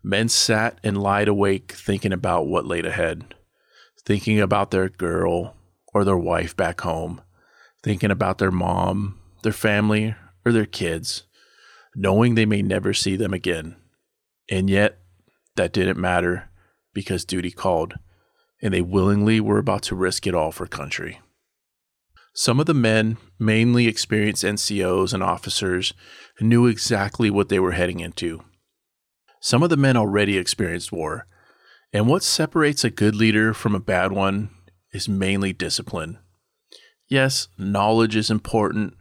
Men 0.03 0.31
sat 0.31 0.79
and 0.83 1.03
lied 1.03 1.29
awake 1.29 1.73
thinking 1.73 2.13
about 2.13 2.47
what 2.47 2.65
laid 2.65 2.87
ahead, 2.87 3.35
thinking 4.07 4.41
about 4.41 4.71
their 4.71 4.89
girl 4.89 5.57
or 5.93 6.05
their 6.05 6.17
wife 6.17 6.57
back 6.57 6.81
home, 6.81 7.21
thinking 7.83 8.11
about 8.11 8.39
their 8.39 8.51
mom, 8.51 9.18
their 9.43 9.53
family, 9.53 10.15
or 10.45 10.53
their 10.53 10.67
kids, 10.67 11.25
knowing 11.95 12.35
they 12.35 12.47
may 12.47 12.63
never 12.63 12.93
see 12.95 13.17
them 13.17 13.33
again. 13.33 13.77
And 14.51 14.71
yet, 14.71 14.99
that 15.57 15.73
didn't 15.73 15.99
matter 15.99 16.51
because 16.95 17.25
duty 17.25 17.51
called, 17.51 17.95
and 18.63 18.73
they 18.73 18.81
willingly 18.81 19.41
were 19.41 19.59
about 19.59 19.83
to 19.85 19.95
risk 19.95 20.27
it 20.27 20.35
all 20.35 20.53
for 20.53 20.67
country. 20.67 21.21
Some 22.35 22.61
of 22.61 22.67
the 22.67 22.75
men, 22.75 23.17
mainly 23.39 23.89
experienced 23.89 24.45
NCOs 24.45 25.13
and 25.13 25.23
officers, 25.23 25.93
knew 26.41 26.67
exactly 26.67 27.31
what 27.31 27.49
they 27.49 27.59
were 27.59 27.73
heading 27.73 28.01
into. 28.01 28.43
Some 29.41 29.63
of 29.63 29.71
the 29.71 29.77
men 29.77 29.97
already 29.97 30.39
experienced 30.39 30.93
war, 30.93 31.27
and 31.93 32.07
what 32.07 32.23
separates 32.23 32.85
a 32.85 32.91
good 32.91 33.15
leader 33.15 33.55
from 33.55 33.75
a 33.75 33.81
bad 33.81 34.13
one 34.13 34.51
is 34.93 35.09
mainly 35.09 35.53
discipline. 35.53 36.19
Yes, 37.09 37.49
knowledge 37.57 38.15
is 38.15 38.31
important, 38.31 38.95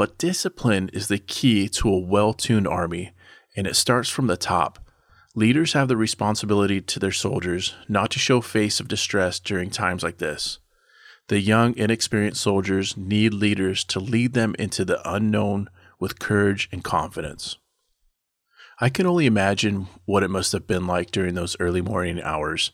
but 0.00 0.16
discipline 0.16 0.88
is 0.94 1.08
the 1.08 1.18
key 1.18 1.68
to 1.68 1.86
a 1.86 1.98
well 1.98 2.32
tuned 2.32 2.66
army, 2.66 3.12
and 3.54 3.66
it 3.66 3.76
starts 3.76 4.08
from 4.08 4.28
the 4.28 4.36
top 4.38 4.78
Leaders 5.34 5.74
have 5.74 5.88
the 5.88 5.96
responsibility 5.96 6.80
to 6.80 6.98
their 6.98 7.12
soldiers 7.12 7.74
not 7.86 8.10
to 8.10 8.18
show 8.18 8.40
face 8.40 8.80
of 8.80 8.88
distress 8.88 9.38
during 9.38 9.68
times 9.68 10.02
like 10.02 10.16
this. 10.16 10.58
The 11.28 11.38
young, 11.38 11.76
inexperienced 11.76 12.40
soldiers 12.40 12.96
need 12.96 13.34
leaders 13.34 13.84
to 13.84 14.00
lead 14.00 14.32
them 14.32 14.56
into 14.58 14.86
the 14.86 15.06
unknown 15.06 15.68
with 15.98 16.18
courage 16.18 16.70
and 16.72 16.82
confidence. 16.82 17.58
I 18.80 18.88
can 18.88 19.04
only 19.04 19.26
imagine 19.26 19.86
what 20.06 20.22
it 20.22 20.30
must 20.30 20.52
have 20.52 20.66
been 20.66 20.86
like 20.86 21.10
during 21.10 21.34
those 21.34 21.58
early 21.60 21.82
morning 21.82 22.22
hours. 22.22 22.72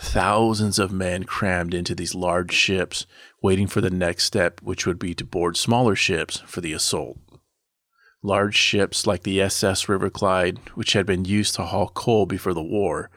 Thousands 0.00 0.78
of 0.78 0.92
men 0.92 1.24
crammed 1.24 1.72
into 1.72 1.94
these 1.94 2.14
large 2.14 2.52
ships, 2.52 3.06
waiting 3.42 3.66
for 3.66 3.80
the 3.80 3.90
next 3.90 4.24
step, 4.24 4.60
which 4.62 4.86
would 4.86 4.98
be 4.98 5.14
to 5.14 5.24
board 5.24 5.56
smaller 5.56 5.94
ships 5.94 6.38
for 6.46 6.60
the 6.60 6.72
assault. 6.72 7.18
Large 8.22 8.56
ships 8.56 9.06
like 9.06 9.22
the 9.22 9.40
SS 9.40 9.88
River 9.88 10.10
Clyde, 10.10 10.58
which 10.74 10.94
had 10.94 11.06
been 11.06 11.24
used 11.24 11.54
to 11.54 11.62
haul 11.62 11.88
coal 11.88 12.26
before 12.26 12.54
the 12.54 12.62
war, 12.62 13.10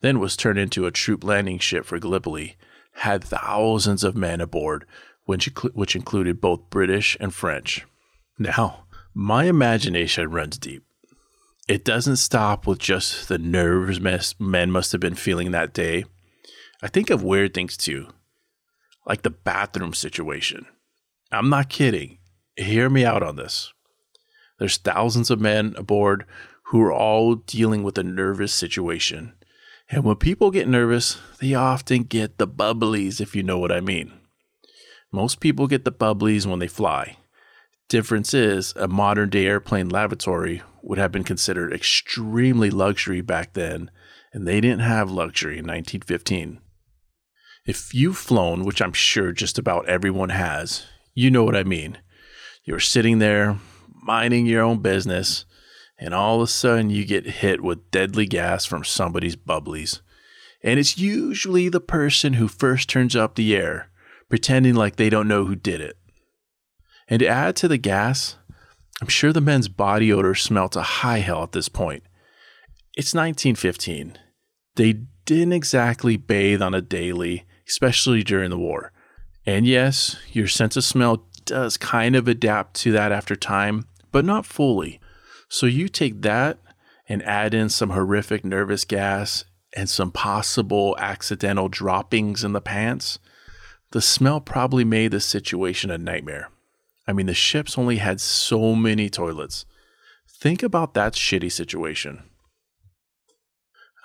then 0.00 0.18
was 0.18 0.36
turned 0.36 0.58
into 0.58 0.86
a 0.86 0.90
troop 0.90 1.22
landing 1.22 1.58
ship 1.58 1.84
for 1.84 1.98
Gallipoli, 1.98 2.56
had 2.94 3.22
thousands 3.22 4.02
of 4.02 4.16
men 4.16 4.40
aboard, 4.40 4.84
which, 5.24 5.46
which 5.74 5.94
included 5.94 6.40
both 6.40 6.70
British 6.70 7.16
and 7.20 7.32
French. 7.32 7.86
Now, 8.38 8.84
my 9.14 9.44
imagination 9.44 10.30
runs 10.30 10.58
deep. 10.58 10.84
It 11.68 11.84
doesn't 11.84 12.16
stop 12.16 12.66
with 12.66 12.78
just 12.78 13.28
the 13.28 13.38
nerves 13.38 14.00
men 14.40 14.70
must 14.70 14.92
have 14.92 15.00
been 15.00 15.14
feeling 15.14 15.50
that 15.50 15.74
day. 15.74 16.04
I 16.82 16.88
think 16.88 17.10
of 17.10 17.22
weird 17.22 17.52
things 17.52 17.76
too, 17.76 18.08
like 19.08 19.22
the 19.22 19.30
bathroom 19.30 19.94
situation. 19.94 20.66
I'm 21.32 21.48
not 21.48 21.70
kidding. 21.70 22.18
Hear 22.56 22.90
me 22.90 23.04
out 23.04 23.22
on 23.22 23.36
this. 23.36 23.72
There's 24.58 24.76
thousands 24.76 25.30
of 25.30 25.40
men 25.40 25.74
aboard 25.76 26.26
who 26.64 26.82
are 26.82 26.92
all 26.92 27.34
dealing 27.34 27.82
with 27.82 27.96
a 27.96 28.02
nervous 28.02 28.52
situation. 28.52 29.32
And 29.90 30.04
when 30.04 30.16
people 30.16 30.50
get 30.50 30.68
nervous, 30.68 31.18
they 31.40 31.54
often 31.54 32.02
get 32.02 32.36
the 32.36 32.46
bubblies, 32.46 33.20
if 33.20 33.34
you 33.34 33.42
know 33.42 33.58
what 33.58 33.72
I 33.72 33.80
mean. 33.80 34.12
Most 35.10 35.40
people 35.40 35.66
get 35.66 35.86
the 35.86 35.92
bubblies 35.92 36.44
when 36.44 36.58
they 36.58 36.68
fly. 36.68 37.16
Difference 37.88 38.34
is, 38.34 38.74
a 38.76 38.86
modern 38.86 39.30
day 39.30 39.46
airplane 39.46 39.88
lavatory 39.88 40.62
would 40.82 40.98
have 40.98 41.10
been 41.10 41.24
considered 41.24 41.72
extremely 41.72 42.68
luxury 42.68 43.22
back 43.22 43.54
then, 43.54 43.90
and 44.34 44.46
they 44.46 44.60
didn't 44.60 44.80
have 44.80 45.10
luxury 45.10 45.54
in 45.54 45.64
1915. 45.64 46.60
If 47.68 47.92
you've 47.92 48.16
flown, 48.16 48.64
which 48.64 48.80
I'm 48.80 48.94
sure 48.94 49.30
just 49.30 49.58
about 49.58 49.90
everyone 49.90 50.30
has, 50.30 50.86
you 51.12 51.30
know 51.30 51.44
what 51.44 51.54
I 51.54 51.64
mean. 51.64 51.98
You're 52.64 52.80
sitting 52.80 53.18
there, 53.18 53.58
minding 54.02 54.46
your 54.46 54.62
own 54.62 54.78
business, 54.78 55.44
and 55.98 56.14
all 56.14 56.36
of 56.36 56.44
a 56.44 56.46
sudden 56.46 56.88
you 56.88 57.04
get 57.04 57.26
hit 57.26 57.62
with 57.62 57.90
deadly 57.90 58.24
gas 58.24 58.64
from 58.64 58.84
somebody's 58.84 59.36
bubblies. 59.36 60.00
And 60.62 60.80
it's 60.80 60.96
usually 60.96 61.68
the 61.68 61.78
person 61.78 62.32
who 62.32 62.48
first 62.48 62.88
turns 62.88 63.14
up 63.14 63.34
the 63.34 63.54
air, 63.54 63.90
pretending 64.30 64.74
like 64.74 64.96
they 64.96 65.10
don't 65.10 65.28
know 65.28 65.44
who 65.44 65.54
did 65.54 65.82
it. 65.82 65.98
And 67.06 67.20
to 67.20 67.28
add 67.28 67.54
to 67.56 67.68
the 67.68 67.76
gas, 67.76 68.36
I'm 69.02 69.08
sure 69.08 69.30
the 69.30 69.42
men's 69.42 69.68
body 69.68 70.10
odor 70.10 70.34
smelt 70.34 70.72
to 70.72 70.80
high 70.80 71.18
hell 71.18 71.42
at 71.42 71.52
this 71.52 71.68
point. 71.68 72.02
It's 72.96 73.12
1915. 73.12 74.16
They 74.76 75.02
didn't 75.26 75.52
exactly 75.52 76.16
bathe 76.16 76.62
on 76.62 76.72
a 76.72 76.80
daily, 76.80 77.44
especially 77.68 78.22
during 78.22 78.50
the 78.50 78.58
war. 78.58 78.92
And 79.46 79.66
yes, 79.66 80.16
your 80.32 80.48
sense 80.48 80.76
of 80.76 80.84
smell 80.84 81.26
does 81.44 81.76
kind 81.76 82.14
of 82.16 82.28
adapt 82.28 82.74
to 82.74 82.92
that 82.92 83.12
after 83.12 83.34
time, 83.36 83.86
but 84.12 84.24
not 84.24 84.46
fully. 84.46 85.00
So 85.48 85.66
you 85.66 85.88
take 85.88 86.22
that 86.22 86.58
and 87.08 87.22
add 87.22 87.54
in 87.54 87.68
some 87.68 87.90
horrific 87.90 88.44
nervous 88.44 88.84
gas 88.84 89.44
and 89.74 89.88
some 89.88 90.10
possible 90.10 90.96
accidental 90.98 91.68
droppings 91.68 92.44
in 92.44 92.52
the 92.52 92.60
pants. 92.60 93.18
The 93.92 94.02
smell 94.02 94.40
probably 94.40 94.84
made 94.84 95.12
the 95.12 95.20
situation 95.20 95.90
a 95.90 95.96
nightmare. 95.96 96.50
I 97.06 97.14
mean, 97.14 97.26
the 97.26 97.34
ships 97.34 97.78
only 97.78 97.96
had 97.96 98.20
so 98.20 98.74
many 98.74 99.08
toilets. 99.08 99.64
Think 100.28 100.62
about 100.62 100.92
that 100.94 101.14
shitty 101.14 101.50
situation. 101.50 102.27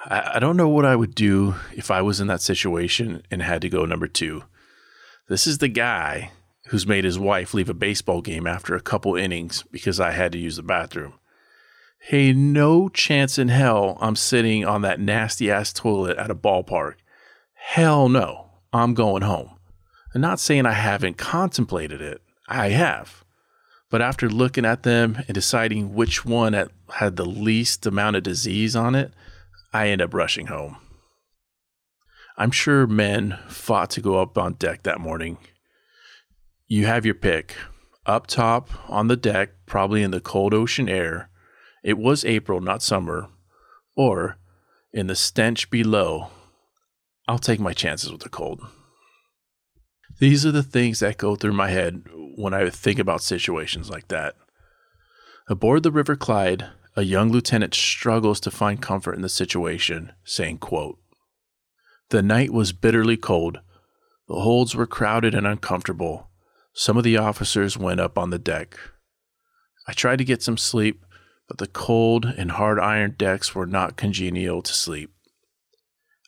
I, 0.05 0.33
I 0.36 0.39
don't 0.39 0.57
know 0.57 0.69
what 0.69 0.86
I 0.86 0.95
would 0.95 1.15
do 1.15 1.55
if 1.75 1.91
I 1.91 2.01
was 2.01 2.19
in 2.19 2.27
that 2.27 2.41
situation 2.41 3.24
and 3.31 3.41
had 3.41 3.62
to 3.62 3.69
go 3.69 3.86
number 3.86 4.07
two. 4.07 4.43
This 5.29 5.48
is 5.48 5.60
the 5.60 5.67
guy 5.67 6.31
who's 6.67 6.88
made 6.88 7.03
his 7.03 7.19
wife 7.19 7.53
leave 7.53 7.69
a 7.69 7.74
baseball 7.74 8.22
game 8.22 8.48
after 8.48 8.75
a 8.75 8.81
couple 8.81 9.15
innings 9.15 9.63
because 9.72 10.00
I 10.00 10.12
had 10.12 10.31
to 10.33 10.38
use 10.38 10.55
the 10.55 10.63
bathroom. 10.63 11.13
Hey, 12.00 12.33
no 12.33 12.89
chance 12.89 13.38
in 13.38 13.48
hell 13.48 13.98
I'm 14.01 14.15
sitting 14.15 14.65
on 14.65 14.81
that 14.81 15.00
nasty 15.00 15.50
ass 15.50 15.72
toilet 15.72 16.17
at 16.17 16.31
a 16.31 16.36
ballpark. 16.36 16.95
Hell 17.53 18.10
no, 18.10 18.50
I'm 18.74 18.93
going 18.93 19.22
home. 19.22 19.51
I'm 20.13 20.22
not 20.22 20.39
saying 20.39 20.65
I 20.65 20.74
haven't 20.74 21.17
contemplated 21.17 22.01
it, 22.01 22.22
I 22.48 22.69
have. 22.69 23.24
But 23.89 24.01
after 24.01 24.29
looking 24.29 24.65
at 24.65 24.83
them 24.83 25.24
and 25.27 25.33
deciding 25.33 25.93
which 25.93 26.25
one 26.25 26.53
had 26.91 27.15
the 27.15 27.25
least 27.25 27.86
amount 27.86 28.15
of 28.15 28.24
disease 28.24 28.75
on 28.75 28.95
it, 28.95 29.13
I 29.74 29.89
end 29.89 30.01
up 30.01 30.13
rushing 30.13 30.48
home. 30.48 30.77
I'm 32.38 32.51
sure 32.51 32.88
men 32.88 33.39
fought 33.48 33.89
to 33.92 34.01
go 34.01 34.22
up 34.22 34.38
on 34.38 34.53
deck 34.53 34.84
that 34.84 35.00
morning 35.00 35.38
you 36.74 36.88
have 36.88 37.06
your 37.06 37.13
pick. 37.13 37.56
Up 38.06 38.25
top 38.25 38.70
on 38.89 39.08
the 39.08 39.15
deck, 39.15 39.51
probably 39.68 40.01
in 40.01 40.10
the 40.10 40.20
cold 40.20 40.56
ocean 40.56 40.89
air, 40.89 41.30
it 41.84 42.00
was 42.00 42.25
April, 42.25 42.62
not 42.62 42.82
summer, 42.82 43.30
or 43.96 44.39
in 44.92 45.06
the 45.06 45.15
stench 45.15 45.70
below. 45.70 46.30
I'll 47.27 47.38
take 47.38 47.60
my 47.60 47.74
chances 47.74 48.12
with 48.12 48.22
the 48.22 48.30
cold. 48.30 48.60
These 50.20 50.48
are 50.48 50.51
the 50.51 50.63
things 50.63 51.00
that 51.00 51.18
go 51.18 51.36
through 51.36 51.53
my 51.53 51.70
head 51.70 52.03
when 52.36 52.56
I 52.56 52.68
think 52.72 52.98
about 52.98 53.22
situations 53.22 53.92
like 53.92 54.08
that. 54.08 54.36
Aboard 55.48 55.84
the 55.84 55.92
River 55.92 56.15
Clyde, 56.15 56.70
a 56.95 57.03
young 57.03 57.31
lieutenant 57.31 57.73
struggles 57.73 58.39
to 58.41 58.51
find 58.51 58.81
comfort 58.81 59.15
in 59.15 59.21
the 59.21 59.29
situation, 59.29 60.12
saying, 60.23 60.59
quote, 60.59 61.00
The 62.09 62.21
night 62.21 62.51
was 62.51 62.71
bitterly 62.71 63.17
cold. 63.17 63.59
The 64.27 64.35
holds 64.35 64.75
were 64.75 64.88
crowded 64.88 65.33
and 65.33 65.47
uncomfortable. 65.47 66.29
Some 66.73 66.97
of 66.97 67.03
the 67.03 67.17
officers 67.17 67.77
went 67.77 68.00
up 68.00 68.17
on 68.17 68.29
the 68.29 68.39
deck. 68.39 68.77
I 69.88 69.93
tried 69.93 70.17
to 70.17 70.25
get 70.25 70.41
some 70.41 70.57
sleep, 70.57 71.05
but 71.47 71.57
the 71.57 71.67
cold 71.67 72.25
and 72.25 72.51
hard 72.51 72.79
iron 72.79 73.15
decks 73.17 73.53
were 73.53 73.65
not 73.65 73.97
congenial 73.97 74.62
to 74.62 74.73
sleep. 74.73 75.12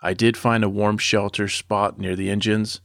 I 0.02 0.14
did 0.14 0.36
find 0.38 0.64
a 0.64 0.70
warm 0.70 0.98
shelter 0.98 1.48
spot 1.48 1.98
near 1.98 2.16
the 2.16 2.30
engines, 2.30 2.82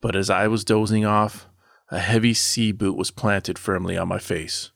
but 0.00 0.14
as 0.14 0.30
I 0.30 0.46
was 0.46 0.64
dozing 0.64 1.04
off, 1.04 1.48
a 1.90 1.98
heavy 1.98 2.34
sea 2.34 2.72
boot 2.72 2.96
was 2.96 3.10
planted 3.10 3.58
firmly 3.58 3.96
on 3.96 4.08
my 4.08 4.18
face. 4.18 4.70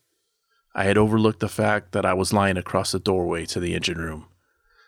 I 0.75 0.83
had 0.83 0.97
overlooked 0.97 1.39
the 1.39 1.49
fact 1.49 1.91
that 1.93 2.05
I 2.05 2.13
was 2.13 2.33
lying 2.33 2.57
across 2.57 2.91
the 2.91 2.99
doorway 2.99 3.45
to 3.47 3.59
the 3.59 3.73
engine 3.75 3.97
room. 3.97 4.27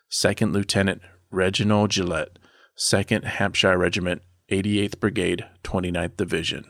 Second 0.10 0.54
Lieutenant 0.54 1.02
Reginald 1.32 1.92
Gillette, 1.92 2.38
2nd 2.78 3.24
Hampshire 3.24 3.78
Regiment, 3.78 4.22
88th 4.52 5.00
Brigade, 5.00 5.46
29th 5.64 6.18
Division. 6.18 6.66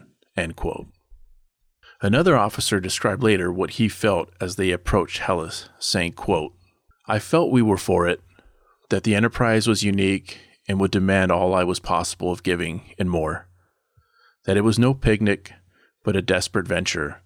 Another 2.01 2.35
officer 2.35 2.79
described 2.79 3.21
later 3.21 3.51
what 3.51 3.71
he 3.71 3.87
felt 3.87 4.29
as 4.39 4.55
they 4.55 4.71
approached 4.71 5.19
Helles, 5.19 5.69
saying, 5.77 6.13
quote, 6.13 6.53
I 7.07 7.19
felt 7.19 7.51
we 7.51 7.61
were 7.61 7.77
for 7.77 8.07
it, 8.07 8.21
that 8.89 9.03
the 9.03 9.15
enterprise 9.15 9.67
was 9.67 9.83
unique 9.83 10.39
and 10.67 10.79
would 10.79 10.91
demand 10.91 11.31
all 11.31 11.53
I 11.53 11.63
was 11.63 11.79
possible 11.79 12.31
of 12.31 12.43
giving 12.43 12.93
and 12.97 13.09
more. 13.09 13.47
That 14.45 14.57
it 14.57 14.61
was 14.61 14.79
no 14.79 14.93
picnic, 14.93 15.53
but 16.03 16.15
a 16.15 16.21
desperate 16.21 16.67
venture. 16.67 17.21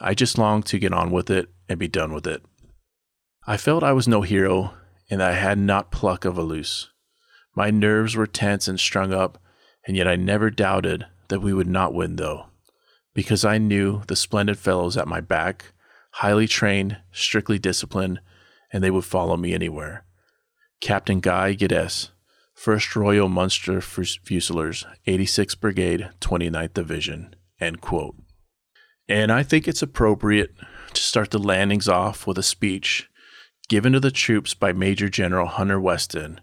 I 0.00 0.14
just 0.14 0.38
longed 0.38 0.66
to 0.66 0.78
get 0.78 0.92
on 0.92 1.10
with 1.10 1.30
it 1.30 1.48
and 1.68 1.78
be 1.78 1.88
done 1.88 2.12
with 2.12 2.26
it. 2.26 2.42
I 3.46 3.56
felt 3.56 3.82
I 3.82 3.92
was 3.92 4.06
no 4.06 4.22
hero 4.22 4.74
and 5.10 5.20
that 5.20 5.30
I 5.30 5.34
had 5.34 5.58
not 5.58 5.90
pluck 5.90 6.24
of 6.24 6.36
a 6.38 6.42
loose. 6.42 6.90
My 7.54 7.70
nerves 7.70 8.14
were 8.14 8.26
tense 8.26 8.68
and 8.68 8.78
strung 8.78 9.12
up, 9.12 9.42
and 9.86 9.96
yet 9.96 10.06
I 10.06 10.16
never 10.16 10.50
doubted 10.50 11.06
that 11.28 11.40
we 11.40 11.52
would 11.52 11.66
not 11.66 11.94
win, 11.94 12.16
though, 12.16 12.46
because 13.14 13.44
I 13.44 13.58
knew 13.58 14.02
the 14.06 14.16
splendid 14.16 14.58
fellows 14.58 14.96
at 14.96 15.08
my 15.08 15.20
back, 15.20 15.72
highly 16.12 16.46
trained, 16.46 16.98
strictly 17.10 17.58
disciplined, 17.58 18.20
and 18.72 18.84
they 18.84 18.90
would 18.90 19.04
follow 19.04 19.36
me 19.36 19.54
anywhere. 19.54 20.04
Captain 20.80 21.20
Guy 21.20 21.54
Geddes, 21.54 22.10
1st 22.56 22.96
Royal 22.96 23.28
Munster 23.28 23.80
Fusiliers, 23.80 24.86
86th 25.06 25.58
Brigade, 25.58 26.10
29th 26.20 26.74
Division. 26.74 27.34
End 27.60 27.80
quote. 27.80 28.14
And 29.08 29.32
I 29.32 29.42
think 29.42 29.66
it's 29.66 29.82
appropriate 29.82 30.52
to 30.92 31.00
start 31.02 31.30
the 31.30 31.38
landings 31.38 31.88
off 31.88 32.26
with 32.26 32.38
a 32.38 32.42
speech 32.42 33.08
given 33.68 33.92
to 33.92 34.00
the 34.00 34.10
troops 34.10 34.54
by 34.54 34.72
Major 34.72 35.08
General 35.08 35.46
Hunter 35.46 35.80
Weston. 35.80 36.40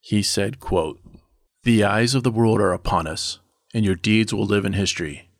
He 0.00 0.22
said, 0.22 0.60
quote, 0.60 1.00
The 1.64 1.84
eyes 1.84 2.14
of 2.14 2.22
the 2.22 2.30
world 2.30 2.60
are 2.60 2.72
upon 2.72 3.06
us, 3.06 3.38
and 3.74 3.84
your 3.84 3.94
deeds 3.94 4.32
will 4.32 4.46
live 4.46 4.64
in 4.64 4.74
history. 4.74 5.30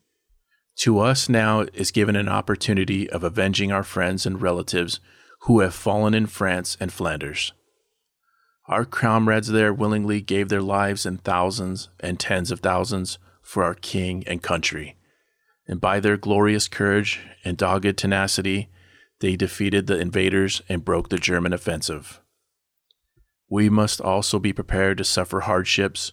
To 0.81 0.99
us 0.99 1.29
now 1.29 1.61
is 1.73 1.91
given 1.91 2.17
an 2.17 2.29
opportunity 2.29 3.09
of 3.09 3.23
avenging 3.23 3.73
our 3.73 3.83
friends 3.83 4.27
and 4.27 4.43
relatives 4.43 5.01
who 5.43 5.61
have 5.61 5.75
fallen 5.75 6.15
in 6.15 6.27
France 6.27 6.77
and 6.81 6.93
Flanders. 6.93 7.53
Our 8.69 8.85
comrades 8.85 9.49
there 9.49 9.73
willingly 9.73 10.21
gave 10.21 10.49
their 10.49 10.63
lives 10.63 11.07
in 11.07 11.19
thousands 11.19 11.89
and 12.01 12.19
tens 12.19 12.51
of 12.51 12.61
thousands 12.61 13.19
for 13.43 13.63
our 13.63 13.75
king 13.75 14.25
and 14.27 14.43
country. 14.43 14.96
And 15.67 15.81
by 15.81 16.01
their 16.01 16.17
glorious 16.17 16.69
courage 16.69 17.21
and 17.45 17.57
dogged 17.57 17.97
tenacity, 17.97 18.71
they 19.21 19.37
defeated 19.37 19.87
the 19.87 19.99
invaders 19.99 20.63
and 20.69 20.85
broke 20.85 21.09
the 21.09 21.19
German 21.19 21.53
offensive. 21.53 22.21
We 23.49 23.69
must 23.69 24.01
also 24.01 24.39
be 24.39 24.53
prepared 24.53 24.99
to 24.99 25.05
suffer 25.05 25.41
hardships, 25.41 26.13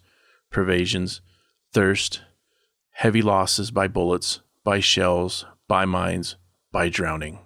privations, 0.49 1.21
thirst, 1.71 2.21
heavy 2.91 3.21
losses 3.21 3.71
by 3.71 3.87
bullets, 3.87 4.39
by 4.63 4.79
shells, 4.79 5.45
by 5.67 5.85
mines, 5.85 6.35
by 6.71 6.89
drowning. 6.89 7.39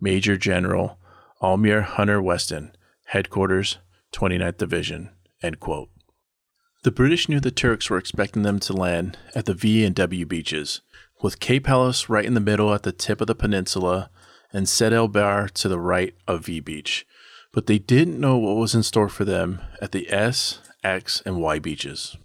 Major 0.00 0.36
General 0.36 0.98
Aylmer 1.42 1.80
Hunter 1.80 2.22
Weston, 2.22 2.76
Headquarters, 3.06 3.78
29th 4.12 4.56
Division. 4.58 5.10
The 5.42 6.90
British 6.92 7.28
knew 7.28 7.40
the 7.40 7.50
Turks 7.50 7.90
were 7.90 7.98
expecting 7.98 8.42
them 8.42 8.60
to 8.60 8.72
land 8.72 9.18
at 9.34 9.46
the 9.46 9.54
V 9.54 9.84
and 9.84 9.94
W 9.94 10.24
beaches, 10.24 10.82
with 11.22 11.40
Cape 11.40 11.66
Helles 11.66 12.08
right 12.08 12.24
in 12.24 12.34
the 12.34 12.40
middle 12.40 12.74
at 12.74 12.82
the 12.82 12.92
tip 12.92 13.20
of 13.20 13.26
the 13.26 13.34
peninsula 13.34 14.10
and 14.52 14.66
Sedd 14.66 14.92
el 14.92 15.08
Bahr 15.08 15.48
to 15.48 15.68
the 15.68 15.78
right 15.78 16.14
of 16.26 16.46
V 16.46 16.60
Beach. 16.60 17.06
But 17.52 17.66
they 17.66 17.78
didn't 17.78 18.20
know 18.20 18.36
what 18.36 18.56
was 18.56 18.74
in 18.74 18.82
store 18.82 19.08
for 19.08 19.24
them 19.24 19.60
at 19.80 19.92
the 19.92 20.10
S, 20.12 20.60
X, 20.82 21.22
and 21.24 21.40
Y 21.40 21.58
beaches. 21.58 22.16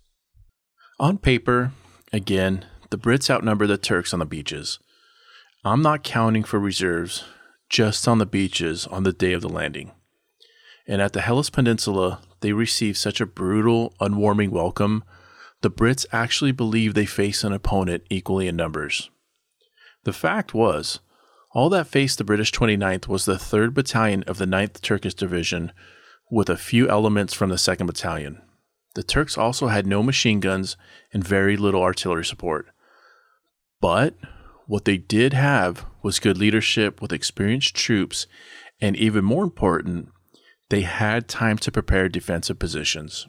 On 1.00 1.18
paper, 1.18 1.72
again, 2.12 2.66
the 2.90 2.98
Brits 2.98 3.30
outnumber 3.30 3.68
the 3.68 3.78
Turks 3.78 4.14
on 4.14 4.20
the 4.20 4.26
beaches. 4.26 4.80
I'm 5.64 5.82
not 5.82 6.04
counting 6.04 6.44
for 6.44 6.60
reserves, 6.60 7.24
just 7.70 8.08
on 8.08 8.18
the 8.18 8.26
beaches 8.26 8.88
on 8.88 9.04
the 9.04 9.14
day 9.14 9.34
of 9.34 9.42
the 9.42 9.50
landing 9.50 9.92
and 10.88 11.02
at 11.02 11.14
the 11.14 11.22
Helles 11.22 11.50
Peninsula, 11.50 12.22
they 12.40 12.54
received 12.54 12.98
such 12.98 13.20
a 13.20 13.26
brutal, 13.26 13.94
unwarming 14.00 14.52
welcome, 14.52 15.04
the 15.62 15.72
Brits 15.72 16.06
actually 16.12 16.52
believed 16.52 16.96
they 16.96 17.06
faced 17.06 17.44
an 17.44 17.54
opponent 17.54 18.04
equally 18.10 18.48
in 18.48 18.56
numbers. 18.56 19.10
The 20.04 20.14
fact 20.14 20.54
was, 20.54 21.00
all 21.52 21.70
that 21.70 21.88
faced 21.88 22.18
the 22.18 22.24
British 22.24 22.52
29th 22.52 23.08
was 23.08 23.26
the 23.26 23.36
3rd 23.36 23.74
Battalion 23.74 24.24
of 24.24 24.38
the 24.38 24.46
9th 24.46 24.82
Turkish 24.82 25.16
Division, 25.16 25.72
with 26.30 26.50
a 26.50 26.58
few 26.58 26.90
elements 26.90 27.34
from 27.34 27.50
the 27.50 27.56
2nd 27.56 27.88
Battalion. 27.88 28.42
The 28.96 29.04
Turks 29.04 29.38
also 29.38 29.68
had 29.68 29.88
no 29.88 30.04
machine 30.04 30.40
guns 30.40 30.78
and 31.14 31.24
very 31.24 31.58
little 31.58 31.82
artillery 31.82 32.26
support. 32.26 32.68
But 33.80 34.16
what 34.66 34.86
they 34.86 34.98
did 34.98 35.34
have 35.34 35.86
was 36.04 36.20
good 36.20 36.38
leadership 36.38 37.02
with 37.02 37.14
experienced 37.14 37.76
troops, 37.76 38.28
and 38.82 38.96
even 38.96 39.24
more 39.24 39.44
important, 39.44 40.10
they 40.70 40.82
had 40.82 41.28
time 41.28 41.58
to 41.60 41.72
prepare 41.72 42.10
defensive 42.10 42.60
positions. 42.60 43.28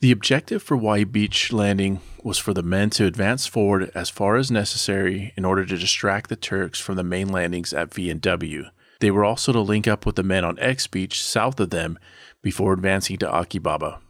The 0.00 0.12
objective 0.12 0.62
for 0.62 0.78
Y 0.78 1.04
Beach 1.04 1.52
landing 1.52 2.00
was 2.22 2.38
for 2.38 2.54
the 2.54 2.62
men 2.62 2.88
to 2.90 3.04
advance 3.04 3.46
forward 3.46 3.90
as 3.94 4.08
far 4.08 4.36
as 4.36 4.50
necessary 4.50 5.34
in 5.36 5.44
order 5.44 5.66
to 5.66 5.76
distract 5.76 6.30
the 6.30 6.36
Turks 6.36 6.80
from 6.80 6.96
the 6.96 7.04
main 7.04 7.28
landings 7.28 7.74
at 7.74 7.92
V 7.92 8.08
and 8.08 8.18
W. 8.22 8.64
They 9.00 9.10
were 9.10 9.26
also 9.26 9.52
to 9.52 9.60
link 9.60 9.86
up 9.86 10.06
with 10.06 10.16
the 10.16 10.22
men 10.22 10.42
on 10.42 10.58
X 10.58 10.86
Beach 10.86 11.22
south 11.22 11.60
of 11.60 11.68
them 11.68 11.98
before 12.40 12.72
advancing 12.72 13.18
to 13.18 13.30
Achi 13.30 13.58
Baba. 13.58 14.00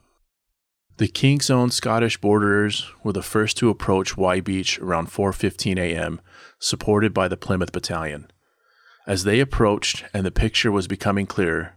The 0.98 1.08
King's 1.08 1.50
Own 1.50 1.72
Scottish 1.72 2.20
borderers 2.20 2.86
were 3.02 3.12
the 3.12 3.20
first 3.20 3.56
to 3.56 3.68
approach 3.68 4.16
Y 4.16 4.38
Beach 4.38 4.78
around 4.78 5.08
4:15 5.08 5.76
a.m., 5.76 6.20
supported 6.60 7.12
by 7.12 7.26
the 7.26 7.36
Plymouth 7.36 7.72
Battalion. 7.72 8.30
As 9.08 9.24
they 9.24 9.40
approached 9.40 10.04
and 10.14 10.24
the 10.24 10.30
picture 10.30 10.70
was 10.70 10.86
becoming 10.86 11.26
clearer, 11.26 11.74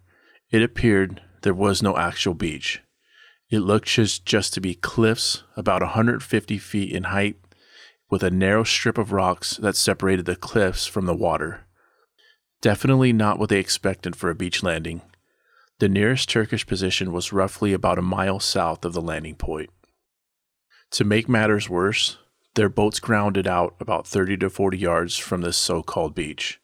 it 0.52 0.62
appeared 0.62 1.20
there 1.42 1.56
was 1.56 1.82
no 1.82 1.98
actual 1.98 2.36
beach. 2.36 2.83
It 3.50 3.60
looked 3.60 3.88
just, 3.88 4.26
just 4.26 4.54
to 4.54 4.62
be 4.62 4.76
cliffs 4.76 5.44
about 5.56 5.82
150 5.82 6.58
feet 6.58 6.92
in 6.92 7.04
height, 7.04 7.38
with 8.10 8.24
a 8.24 8.32
narrow 8.32 8.64
strip 8.64 8.98
of 8.98 9.12
rocks 9.12 9.58
that 9.58 9.76
separated 9.76 10.26
the 10.26 10.36
cliffs 10.36 10.86
from 10.86 11.06
the 11.06 11.16
water. 11.16 11.66
Definitely 12.62 13.12
not 13.12 13.40
what 13.40 13.50
they 13.50 13.60
expected 13.60 14.16
for 14.16 14.30
a 14.30 14.36
beach 14.36 14.64
landing. 14.64 15.02
The 15.80 15.90
nearest 15.90 16.30
Turkish 16.30 16.66
position 16.66 17.12
was 17.12 17.34
roughly 17.34 17.74
about 17.74 18.00
a 18.00 18.04
mile 18.04 18.40
south 18.40 18.86
of 18.86 18.94
the 18.94 19.02
landing 19.02 19.36
point. 19.36 19.70
To 20.92 21.04
make 21.04 21.28
matters 21.28 21.70
worse, 21.70 22.18
their 22.56 22.70
boats 22.70 23.00
grounded 23.00 23.48
out 23.48 23.76
about 23.80 24.08
30 24.08 24.38
to 24.38 24.50
40 24.50 24.78
yards 24.78 25.18
from 25.18 25.42
this 25.42 25.58
so 25.58 25.82
called 25.82 26.14
beach. 26.14 26.62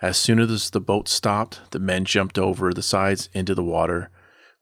As 0.00 0.16
soon 0.16 0.38
as 0.38 0.70
the 0.70 0.80
boat 0.80 1.08
stopped, 1.08 1.72
the 1.72 1.80
men 1.80 2.04
jumped 2.04 2.38
over 2.38 2.72
the 2.72 2.82
sides 2.82 3.28
into 3.32 3.54
the 3.54 3.64
water, 3.64 4.10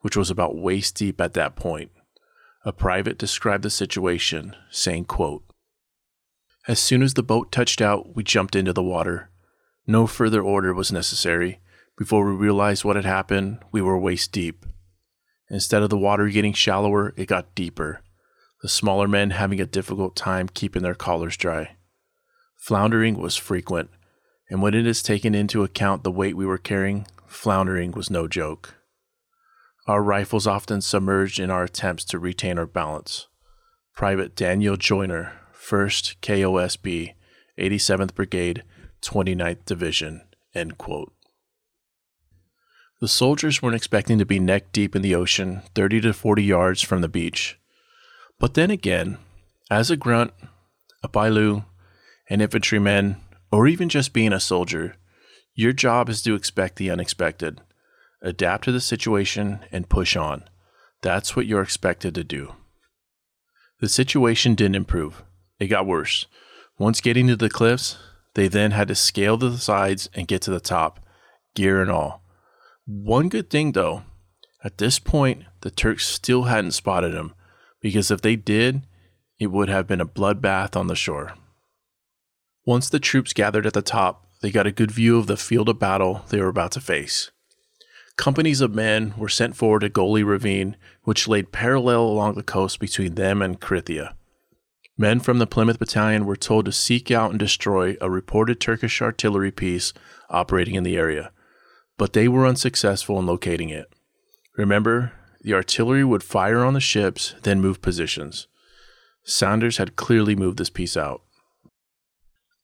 which 0.06 0.16
was 0.16 0.30
about 0.30 0.56
waist 0.56 0.94
deep 0.94 1.20
at 1.20 1.32
that 1.32 1.56
point. 1.56 1.90
A 2.64 2.72
private 2.72 3.18
described 3.18 3.64
the 3.64 3.70
situation, 3.70 4.54
saying, 4.70 5.06
quote, 5.06 5.42
As 6.68 6.78
soon 6.78 7.02
as 7.02 7.14
the 7.14 7.24
boat 7.24 7.50
touched 7.50 7.82
out, 7.82 8.14
we 8.14 8.22
jumped 8.22 8.54
into 8.54 8.72
the 8.72 8.84
water. 8.84 9.30
No 9.84 10.06
further 10.06 10.40
order 10.40 10.72
was 10.72 10.92
necessary. 10.92 11.58
Before 11.98 12.24
we 12.24 12.36
realized 12.36 12.84
what 12.84 12.94
had 12.94 13.04
happened, 13.04 13.58
we 13.72 13.82
were 13.82 13.98
waist 13.98 14.30
deep. 14.30 14.64
Instead 15.50 15.82
of 15.82 15.90
the 15.90 15.98
water 15.98 16.28
getting 16.28 16.52
shallower, 16.52 17.12
it 17.16 17.26
got 17.26 17.56
deeper, 17.56 18.00
the 18.62 18.68
smaller 18.68 19.08
men 19.08 19.30
having 19.30 19.60
a 19.60 19.66
difficult 19.66 20.14
time 20.14 20.48
keeping 20.48 20.84
their 20.84 20.94
collars 20.94 21.36
dry. 21.36 21.74
Floundering 22.54 23.18
was 23.18 23.34
frequent, 23.34 23.90
and 24.48 24.62
when 24.62 24.74
it 24.74 24.86
is 24.86 25.02
taken 25.02 25.34
into 25.34 25.64
account 25.64 26.04
the 26.04 26.12
weight 26.12 26.36
we 26.36 26.46
were 26.46 26.58
carrying, 26.58 27.08
floundering 27.26 27.90
was 27.90 28.08
no 28.08 28.28
joke. 28.28 28.76
Our 29.86 30.02
rifles 30.02 30.48
often 30.48 30.80
submerged 30.80 31.38
in 31.38 31.48
our 31.48 31.62
attempts 31.62 32.04
to 32.06 32.18
retain 32.18 32.58
our 32.58 32.66
balance. 32.66 33.28
Private 33.94 34.34
Daniel 34.34 34.76
Joyner, 34.76 35.40
1st 35.54 36.16
KOSB, 36.20 37.14
87th 37.56 38.14
Brigade, 38.14 38.64
29th 39.00 39.64
Division. 39.64 40.22
The 43.00 43.08
soldiers 43.08 43.62
weren't 43.62 43.76
expecting 43.76 44.18
to 44.18 44.26
be 44.26 44.40
neck 44.40 44.72
deep 44.72 44.96
in 44.96 45.02
the 45.02 45.14
ocean, 45.14 45.62
30 45.74 46.00
to 46.00 46.12
40 46.12 46.42
yards 46.42 46.82
from 46.82 47.00
the 47.00 47.08
beach. 47.08 47.58
But 48.40 48.54
then 48.54 48.70
again, 48.70 49.18
as 49.70 49.90
a 49.90 49.96
grunt, 49.96 50.32
a 51.02 51.08
poilu, 51.08 51.64
an 52.28 52.40
infantryman, 52.40 53.18
or 53.52 53.68
even 53.68 53.88
just 53.88 54.12
being 54.12 54.32
a 54.32 54.40
soldier, 54.40 54.96
your 55.54 55.72
job 55.72 56.08
is 56.08 56.22
to 56.22 56.34
expect 56.34 56.76
the 56.76 56.90
unexpected, 56.90 57.60
adapt 58.22 58.64
to 58.64 58.72
the 58.72 58.80
situation, 58.80 59.60
and 59.70 59.88
push 59.88 60.16
on. 60.16 60.44
That's 61.02 61.36
what 61.36 61.46
you're 61.46 61.62
expected 61.62 62.14
to 62.14 62.24
do. 62.24 62.54
The 63.80 63.88
situation 63.88 64.54
didn't 64.54 64.76
improve, 64.76 65.22
it 65.58 65.66
got 65.66 65.86
worse. 65.86 66.26
Once 66.78 67.00
getting 67.00 67.26
to 67.28 67.36
the 67.36 67.50
cliffs, 67.50 67.96
they 68.34 68.48
then 68.48 68.70
had 68.70 68.88
to 68.88 68.94
scale 68.94 69.36
the 69.36 69.56
sides 69.58 70.10
and 70.14 70.28
get 70.28 70.42
to 70.42 70.50
the 70.50 70.60
top, 70.60 71.00
gear 71.54 71.80
and 71.80 71.90
all. 71.90 72.22
One 72.86 73.28
good 73.28 73.50
thing 73.50 73.72
though, 73.72 74.02
at 74.64 74.78
this 74.78 74.98
point, 74.98 75.44
the 75.60 75.70
Turks 75.70 76.06
still 76.06 76.44
hadn't 76.44 76.72
spotted 76.72 77.14
him, 77.14 77.34
because 77.80 78.10
if 78.10 78.20
they 78.22 78.36
did, 78.36 78.82
it 79.38 79.48
would 79.48 79.68
have 79.68 79.86
been 79.86 80.00
a 80.00 80.06
bloodbath 80.06 80.76
on 80.76 80.86
the 80.86 80.96
shore. 80.96 81.34
Once 82.64 82.88
the 82.88 82.98
troops 82.98 83.32
gathered 83.32 83.66
at 83.66 83.74
the 83.74 83.82
top, 83.82 84.26
they 84.42 84.50
got 84.50 84.66
a 84.66 84.72
good 84.72 84.90
view 84.90 85.18
of 85.18 85.26
the 85.26 85.36
field 85.36 85.68
of 85.68 85.78
battle 85.78 86.24
they 86.30 86.40
were 86.40 86.48
about 86.48 86.72
to 86.72 86.80
face. 86.80 87.30
Companies 88.16 88.62
of 88.62 88.74
men 88.74 89.14
were 89.16 89.28
sent 89.28 89.56
forward 89.56 89.80
to 89.80 89.88
Gully 89.88 90.22
Ravine, 90.22 90.76
which 91.02 91.28
laid 91.28 91.52
parallel 91.52 92.02
along 92.02 92.34
the 92.34 92.42
coast 92.42 92.80
between 92.80 93.14
them 93.14 93.42
and 93.42 93.60
Krithia. 93.60 94.14
Men 94.98 95.20
from 95.20 95.38
the 95.38 95.46
Plymouth 95.46 95.78
Battalion 95.78 96.24
were 96.24 96.36
told 96.36 96.64
to 96.64 96.72
seek 96.72 97.10
out 97.10 97.30
and 97.30 97.38
destroy 97.38 97.96
a 98.00 98.10
reported 98.10 98.58
Turkish 98.58 99.02
artillery 99.02 99.50
piece 99.50 99.92
operating 100.30 100.74
in 100.74 100.84
the 100.84 100.96
area, 100.96 101.30
but 101.98 102.14
they 102.14 102.26
were 102.26 102.46
unsuccessful 102.46 103.18
in 103.18 103.26
locating 103.26 103.68
it. 103.68 103.92
Remember, 104.56 105.12
the 105.42 105.52
artillery 105.52 106.02
would 106.02 106.22
fire 106.22 106.64
on 106.64 106.72
the 106.72 106.80
ships, 106.80 107.34
then 107.42 107.60
move 107.60 107.82
positions. 107.82 108.48
Sanders 109.24 109.76
had 109.76 109.96
clearly 109.96 110.34
moved 110.34 110.56
this 110.56 110.70
piece 110.70 110.96
out. 110.96 111.22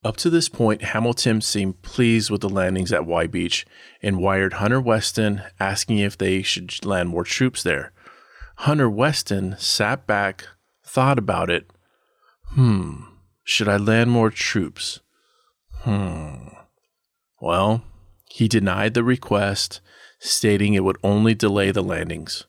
Up 0.04 0.16
to 0.16 0.30
this 0.30 0.48
point, 0.48 0.82
Hamilton 0.82 1.40
seemed 1.40 1.82
pleased 1.82 2.28
with 2.30 2.40
the 2.40 2.48
landings 2.48 2.92
at 2.92 3.06
Y 3.06 3.26
Beach 3.28 3.64
and 4.02 4.18
wired 4.18 4.54
Hunter 4.54 4.80
Weston 4.80 5.42
asking 5.60 5.98
if 5.98 6.18
they 6.18 6.42
should 6.42 6.84
land 6.84 7.08
more 7.08 7.22
troops 7.22 7.62
there. 7.62 7.92
Hunter 8.56 8.90
Weston 8.90 9.54
sat 9.58 10.06
back, 10.06 10.46
thought 10.84 11.18
about 11.18 11.50
it. 11.50 11.70
Hmm, 12.48 13.04
should 13.44 13.68
I 13.68 13.76
land 13.76 14.10
more 14.10 14.30
troops? 14.30 15.00
Hmm. 15.82 16.48
Well, 17.40 17.84
he 18.28 18.48
denied 18.48 18.94
the 18.94 19.04
request, 19.04 19.80
stating 20.18 20.74
it 20.74 20.84
would 20.84 20.98
only 21.04 21.34
delay 21.34 21.70
the 21.70 21.82
landings. 21.82 22.46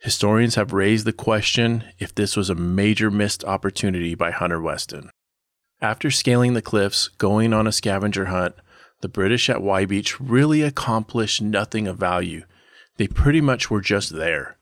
Historians 0.00 0.56
have 0.56 0.72
raised 0.72 1.04
the 1.04 1.12
question 1.12 1.84
if 1.98 2.14
this 2.14 2.36
was 2.36 2.50
a 2.50 2.54
major 2.54 3.10
missed 3.10 3.44
opportunity 3.44 4.14
by 4.14 4.30
Hunter 4.30 4.60
Weston. 4.60 5.10
After 5.82 6.10
scaling 6.10 6.52
the 6.52 6.60
cliffs, 6.60 7.08
going 7.08 7.54
on 7.54 7.66
a 7.66 7.72
scavenger 7.72 8.26
hunt, 8.26 8.54
the 9.00 9.08
British 9.08 9.48
at 9.48 9.62
Y 9.62 9.86
Beach 9.86 10.20
really 10.20 10.60
accomplished 10.60 11.40
nothing 11.40 11.88
of 11.88 11.96
value. 11.96 12.44
They 12.98 13.08
pretty 13.08 13.40
much 13.40 13.70
were 13.70 13.80
just 13.80 14.14
there, 14.14 14.58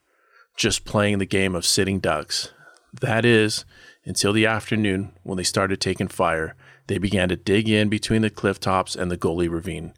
just 0.57 0.85
playing 0.85 1.19
the 1.19 1.27
game 1.27 1.57
of 1.57 1.67
sitting 1.67 1.99
ducks. 1.99 2.53
That 3.01 3.25
is, 3.25 3.65
until 4.05 4.33
the 4.33 4.47
afternoon 4.47 5.13
when 5.25 5.37
they 5.37 5.43
started 5.43 5.81
taking 5.81 6.07
fire, 6.07 6.55
they 6.87 6.99
began 6.99 7.29
to 7.31 7.37
dig 7.37 7.69
in 7.69 7.89
between 7.89 8.23
the 8.23 8.31
cliff 8.31 8.61
tops 8.61 8.95
and 8.95 9.11
the 9.11 9.17
gully 9.17 9.49
Ravine. 9.49 9.95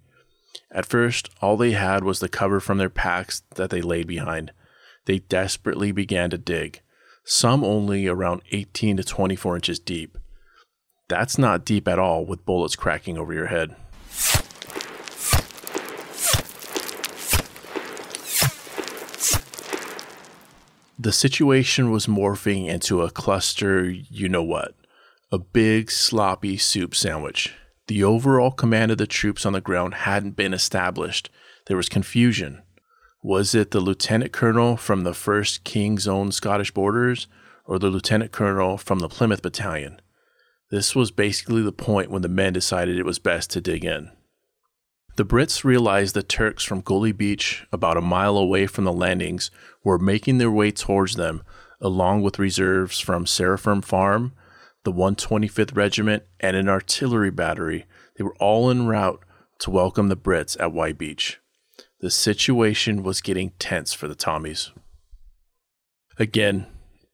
At 0.70 0.86
first, 0.86 1.28
all 1.42 1.58
they 1.58 1.72
had 1.72 2.02
was 2.02 2.20
the 2.20 2.30
cover 2.30 2.60
from 2.60 2.78
their 2.78 2.88
packs 2.88 3.42
that 3.56 3.68
they 3.68 3.82
laid 3.82 4.06
behind. 4.06 4.52
They 5.04 5.18
desperately 5.18 5.92
began 5.92 6.30
to 6.30 6.38
dig, 6.38 6.80
some 7.24 7.62
only 7.62 8.08
around 8.08 8.40
18 8.52 8.96
to 8.96 9.04
24 9.04 9.56
inches 9.56 9.78
deep. 9.78 10.16
That's 11.10 11.38
not 11.38 11.64
deep 11.64 11.88
at 11.88 11.98
all 11.98 12.24
with 12.24 12.46
bullets 12.46 12.76
cracking 12.76 13.18
over 13.18 13.34
your 13.34 13.46
head. 13.46 13.74
The 20.96 21.10
situation 21.10 21.90
was 21.90 22.06
morphing 22.06 22.68
into 22.68 23.02
a 23.02 23.10
cluster, 23.10 23.90
you 23.90 24.28
know 24.28 24.44
what, 24.44 24.76
a 25.32 25.38
big 25.38 25.90
sloppy 25.90 26.56
soup 26.56 26.94
sandwich. 26.94 27.54
The 27.88 28.04
overall 28.04 28.52
command 28.52 28.92
of 28.92 28.98
the 28.98 29.08
troops 29.08 29.44
on 29.44 29.52
the 29.52 29.60
ground 29.60 29.94
hadn't 29.94 30.36
been 30.36 30.54
established. 30.54 31.28
There 31.66 31.76
was 31.76 31.88
confusion. 31.88 32.62
Was 33.20 33.52
it 33.52 33.72
the 33.72 33.80
lieutenant 33.80 34.30
colonel 34.30 34.76
from 34.76 35.02
the 35.02 35.10
1st 35.10 35.64
King's 35.64 36.06
Own 36.06 36.30
Scottish 36.30 36.70
Borders 36.70 37.26
or 37.64 37.80
the 37.80 37.88
lieutenant 37.88 38.30
colonel 38.30 38.78
from 38.78 39.00
the 39.00 39.08
Plymouth 39.08 39.42
Battalion? 39.42 40.00
This 40.70 40.94
was 40.94 41.10
basically 41.10 41.62
the 41.62 41.72
point 41.72 42.10
when 42.10 42.22
the 42.22 42.28
men 42.28 42.52
decided 42.52 42.96
it 42.96 43.04
was 43.04 43.18
best 43.18 43.50
to 43.50 43.60
dig 43.60 43.84
in. 43.84 44.10
The 45.16 45.24
Brits 45.24 45.64
realized 45.64 46.14
the 46.14 46.22
Turks 46.22 46.64
from 46.64 46.80
Gully 46.80 47.12
Beach, 47.12 47.66
about 47.72 47.96
a 47.96 48.00
mile 48.00 48.38
away 48.38 48.66
from 48.66 48.84
the 48.84 48.92
landings, 48.92 49.50
were 49.82 49.98
making 49.98 50.38
their 50.38 50.50
way 50.50 50.70
towards 50.70 51.16
them, 51.16 51.42
along 51.80 52.22
with 52.22 52.38
reserves 52.38 53.00
from 53.00 53.24
Sarafim 53.24 53.84
Farm, 53.84 54.32
the 54.84 54.92
125th 54.92 55.76
Regiment, 55.76 56.22
and 56.38 56.56
an 56.56 56.68
artillery 56.68 57.30
battery. 57.30 57.86
They 58.16 58.24
were 58.24 58.36
all 58.36 58.70
en 58.70 58.86
route 58.86 59.24
to 59.58 59.70
welcome 59.70 60.08
the 60.08 60.16
Brits 60.16 60.58
at 60.60 60.72
Y 60.72 60.92
Beach. 60.92 61.40
The 61.98 62.10
situation 62.10 63.02
was 63.02 63.20
getting 63.20 63.50
tense 63.58 63.92
for 63.92 64.08
the 64.08 64.14
Tommies. 64.14 64.70
Again, 66.18 66.66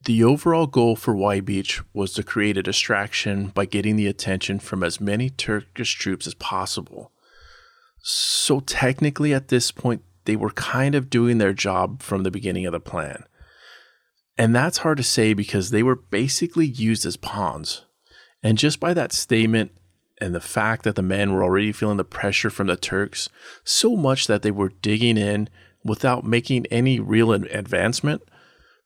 the 0.06 0.22
overall 0.22 0.68
goal 0.68 0.94
for 0.94 1.14
Y 1.14 1.40
Beach 1.40 1.82
was 1.92 2.12
to 2.12 2.22
create 2.22 2.56
a 2.56 2.62
distraction 2.62 3.48
by 3.48 3.66
getting 3.66 3.96
the 3.96 4.06
attention 4.06 4.60
from 4.60 4.84
as 4.84 5.00
many 5.00 5.30
Turkish 5.30 5.94
troops 5.94 6.28
as 6.28 6.34
possible. 6.34 7.10
So, 7.98 8.60
technically, 8.60 9.34
at 9.34 9.48
this 9.48 9.72
point, 9.72 10.02
they 10.24 10.36
were 10.36 10.50
kind 10.50 10.94
of 10.94 11.10
doing 11.10 11.38
their 11.38 11.52
job 11.52 12.02
from 12.02 12.22
the 12.22 12.30
beginning 12.30 12.66
of 12.66 12.72
the 12.72 12.78
plan. 12.78 13.24
And 14.38 14.54
that's 14.54 14.78
hard 14.78 14.98
to 14.98 15.02
say 15.02 15.34
because 15.34 15.70
they 15.70 15.82
were 15.82 15.96
basically 15.96 16.66
used 16.66 17.04
as 17.04 17.16
pawns. 17.16 17.84
And 18.44 18.58
just 18.58 18.78
by 18.78 18.94
that 18.94 19.12
statement 19.12 19.72
and 20.20 20.34
the 20.34 20.40
fact 20.40 20.84
that 20.84 20.94
the 20.94 21.02
men 21.02 21.32
were 21.32 21.42
already 21.42 21.72
feeling 21.72 21.96
the 21.96 22.04
pressure 22.04 22.50
from 22.50 22.68
the 22.68 22.76
Turks 22.76 23.28
so 23.64 23.96
much 23.96 24.28
that 24.28 24.42
they 24.42 24.52
were 24.52 24.68
digging 24.68 25.18
in 25.18 25.48
without 25.84 26.24
making 26.24 26.66
any 26.66 27.00
real 27.00 27.32
advancement 27.32 28.22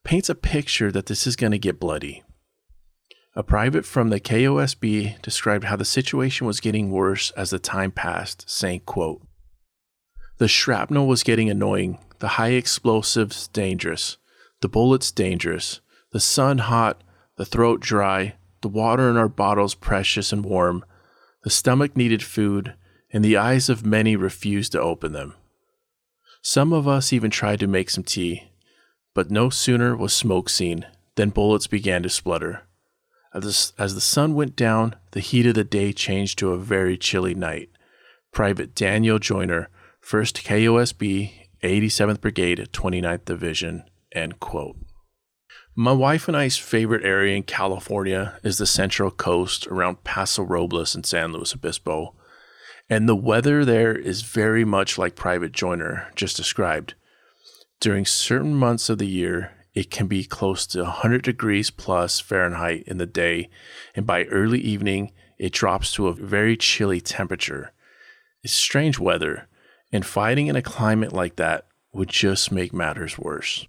paints 0.05 0.29
a 0.29 0.35
picture 0.35 0.91
that 0.91 1.07
this 1.07 1.27
is 1.27 1.37
going 1.37 1.53
to 1.53 1.59
get 1.59 1.81
bloody. 1.81 2.23
A 3.37 3.43
private 3.43 3.85
from 3.85 4.09
the 4.09 4.21
KOSB 4.21 5.23
described 5.23 5.65
how 5.65 5.77
the 5.77 5.85
situation 5.85 6.47
was 6.47 6.61
getting 6.61 6.91
worse 6.91 7.31
as 7.33 7.51
the 7.51 7.59
time 7.59 7.93
passed, 7.93 8.49
saying, 8.51 8.81
quote, 8.87 9.23
The 10.39 10.49
shrapnel 10.49 11.07
was 11.07 11.23
getting 11.23 11.49
annoying, 11.49 11.99
the 12.19 12.29
high 12.29 12.51
explosives 12.51 13.47
dangerous, 13.49 14.17
the 14.61 14.69
bullets 14.69 15.13
dangerous, 15.13 15.81
the 16.13 16.21
sun 16.21 16.59
hot, 16.59 17.03
the 17.37 17.47
throat 17.47 17.81
dry, 17.81 18.35
the 18.63 18.69
water 18.69 19.09
in 19.09 19.17
our 19.17 19.29
bottles 19.29 19.75
precious 19.75 20.33
and 20.33 20.45
warm, 20.45 20.85
the 21.45 21.51
stomach 21.51 21.97
needed 21.97 22.23
food, 22.23 22.75
and 23.13 23.25
the 23.25 23.37
eyes 23.37 23.69
of 23.69 23.87
many 23.87 24.17
refused 24.17 24.73
to 24.73 24.81
open 24.81 25.13
them. 25.13 25.35
Some 26.43 26.73
of 26.73 26.89
us 26.89 27.13
even 27.13 27.31
tried 27.31 27.61
to 27.61 27.67
make 27.67 27.91
some 27.91 28.05
tea, 28.05 28.50
but 29.15 29.31
no 29.31 29.51
sooner 29.51 29.97
was 29.97 30.13
smoke 30.13 30.49
seen 30.49 30.87
than 31.17 31.31
bullets 31.31 31.67
began 31.67 32.03
to 32.03 32.09
splutter. 32.09 32.63
As 33.33 33.73
the, 33.77 33.83
as 33.83 33.95
the 33.95 34.01
sun 34.01 34.35
went 34.35 34.57
down, 34.57 34.97
the 35.13 35.21
heat 35.21 35.47
of 35.47 35.55
the 35.55 35.65
day 35.65 35.93
changed 35.93 36.39
to 36.39 36.53
a 36.53 36.59
very 36.59 36.97
chilly 36.97 37.35
night. 37.35 37.71
Private 38.33 38.75
Daniel 38.75 39.19
Joyner, 39.19 39.69
1st 40.05 40.43
KOSB, 40.45 41.33
87th 41.63 42.21
Brigade, 42.21 42.69
29th 42.73 43.25
Division. 43.25 43.85
End 44.13 44.41
quote. 44.41 44.77
My 45.77 45.93
wife 45.93 46.27
and 46.27 46.37
I's 46.37 46.57
favorite 46.57 47.05
area 47.05 47.37
in 47.37 47.45
California 47.45 48.39
is 48.43 48.59
the 48.59 48.67
Central 48.67 49.11
Coast 49.11 49.67
around 49.69 50.03
Paso 50.05 50.43
Robles 50.43 50.95
and 50.95 51.07
San 51.07 51.33
Luis 51.33 51.55
Obispo. 51.55 52.15
And 52.89 53.09
the 53.09 53.15
weather 53.15 53.65
there 53.65 53.95
is 53.95 54.23
very 54.23 54.65
much 54.65 54.99
like 54.99 55.15
Private 55.15 55.53
Joyner 55.53 56.11
just 56.17 56.37
described. 56.37 56.95
During 57.81 58.05
certain 58.05 58.55
months 58.55 58.91
of 58.91 58.99
the 58.99 59.07
year, 59.07 59.53
it 59.73 59.91
can 59.91 60.07
be 60.07 60.25
close 60.25 60.67
to 60.67 60.83
100 60.83 61.23
degrees 61.23 61.71
plus 61.71 62.21
Fahrenheit 62.21 62.83
in 62.87 62.99
the 62.99 63.07
day, 63.07 63.49
and 63.95 64.07
by 64.07 64.25
early 64.25 64.61
evening, 64.61 65.13
it 65.39 65.55
drops 65.55 65.91
to 65.95 66.09
a 66.09 66.13
very 66.13 66.59
chilly 66.59 67.01
temperature. 67.01 67.73
It's 68.43 68.53
strange 68.53 68.99
weather, 68.99 69.49
and 69.91 70.05
fighting 70.05 70.49
in 70.49 70.57
a 70.57 70.63
climate 70.63 71.15
like 71.15 71.37
that 71.37 71.69
would 71.95 72.11
just 72.11 72.53
make 72.53 72.75
matters 72.75 73.19
worse. 73.19 73.67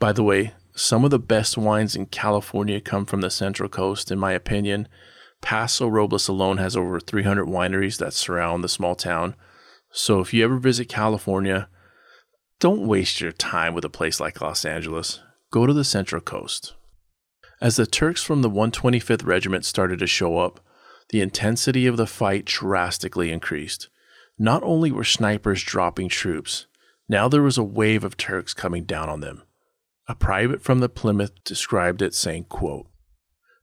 By 0.00 0.12
the 0.12 0.24
way, 0.24 0.54
some 0.74 1.04
of 1.04 1.10
the 1.10 1.18
best 1.18 1.58
wines 1.58 1.94
in 1.94 2.06
California 2.06 2.80
come 2.80 3.04
from 3.04 3.20
the 3.20 3.30
Central 3.30 3.68
Coast, 3.68 4.10
in 4.10 4.18
my 4.18 4.32
opinion. 4.32 4.88
Paso 5.42 5.86
Robles 5.86 6.28
alone 6.28 6.56
has 6.56 6.76
over 6.76 6.98
300 6.98 7.46
wineries 7.46 7.98
that 7.98 8.14
surround 8.14 8.64
the 8.64 8.70
small 8.70 8.94
town. 8.94 9.34
So 9.90 10.20
if 10.20 10.32
you 10.32 10.42
ever 10.44 10.56
visit 10.56 10.88
California, 10.88 11.68
Don't 12.62 12.86
waste 12.86 13.20
your 13.20 13.32
time 13.32 13.74
with 13.74 13.84
a 13.84 13.88
place 13.88 14.20
like 14.20 14.40
Los 14.40 14.64
Angeles. 14.64 15.18
Go 15.50 15.66
to 15.66 15.72
the 15.72 15.82
Central 15.82 16.20
Coast. 16.20 16.74
As 17.60 17.74
the 17.74 17.86
Turks 17.86 18.22
from 18.22 18.42
the 18.42 18.48
125th 18.48 19.26
Regiment 19.26 19.64
started 19.64 19.98
to 19.98 20.06
show 20.06 20.38
up, 20.38 20.60
the 21.08 21.20
intensity 21.20 21.88
of 21.88 21.96
the 21.96 22.06
fight 22.06 22.44
drastically 22.44 23.32
increased. 23.32 23.88
Not 24.38 24.62
only 24.62 24.92
were 24.92 25.02
snipers 25.02 25.64
dropping 25.64 26.08
troops, 26.08 26.66
now 27.08 27.26
there 27.28 27.42
was 27.42 27.58
a 27.58 27.64
wave 27.64 28.04
of 28.04 28.16
Turks 28.16 28.54
coming 28.54 28.84
down 28.84 29.08
on 29.08 29.18
them. 29.18 29.42
A 30.06 30.14
private 30.14 30.62
from 30.62 30.78
the 30.78 30.88
Plymouth 30.88 31.32
described 31.42 32.00
it 32.00 32.14
saying, 32.14 32.44
quote, 32.44 32.86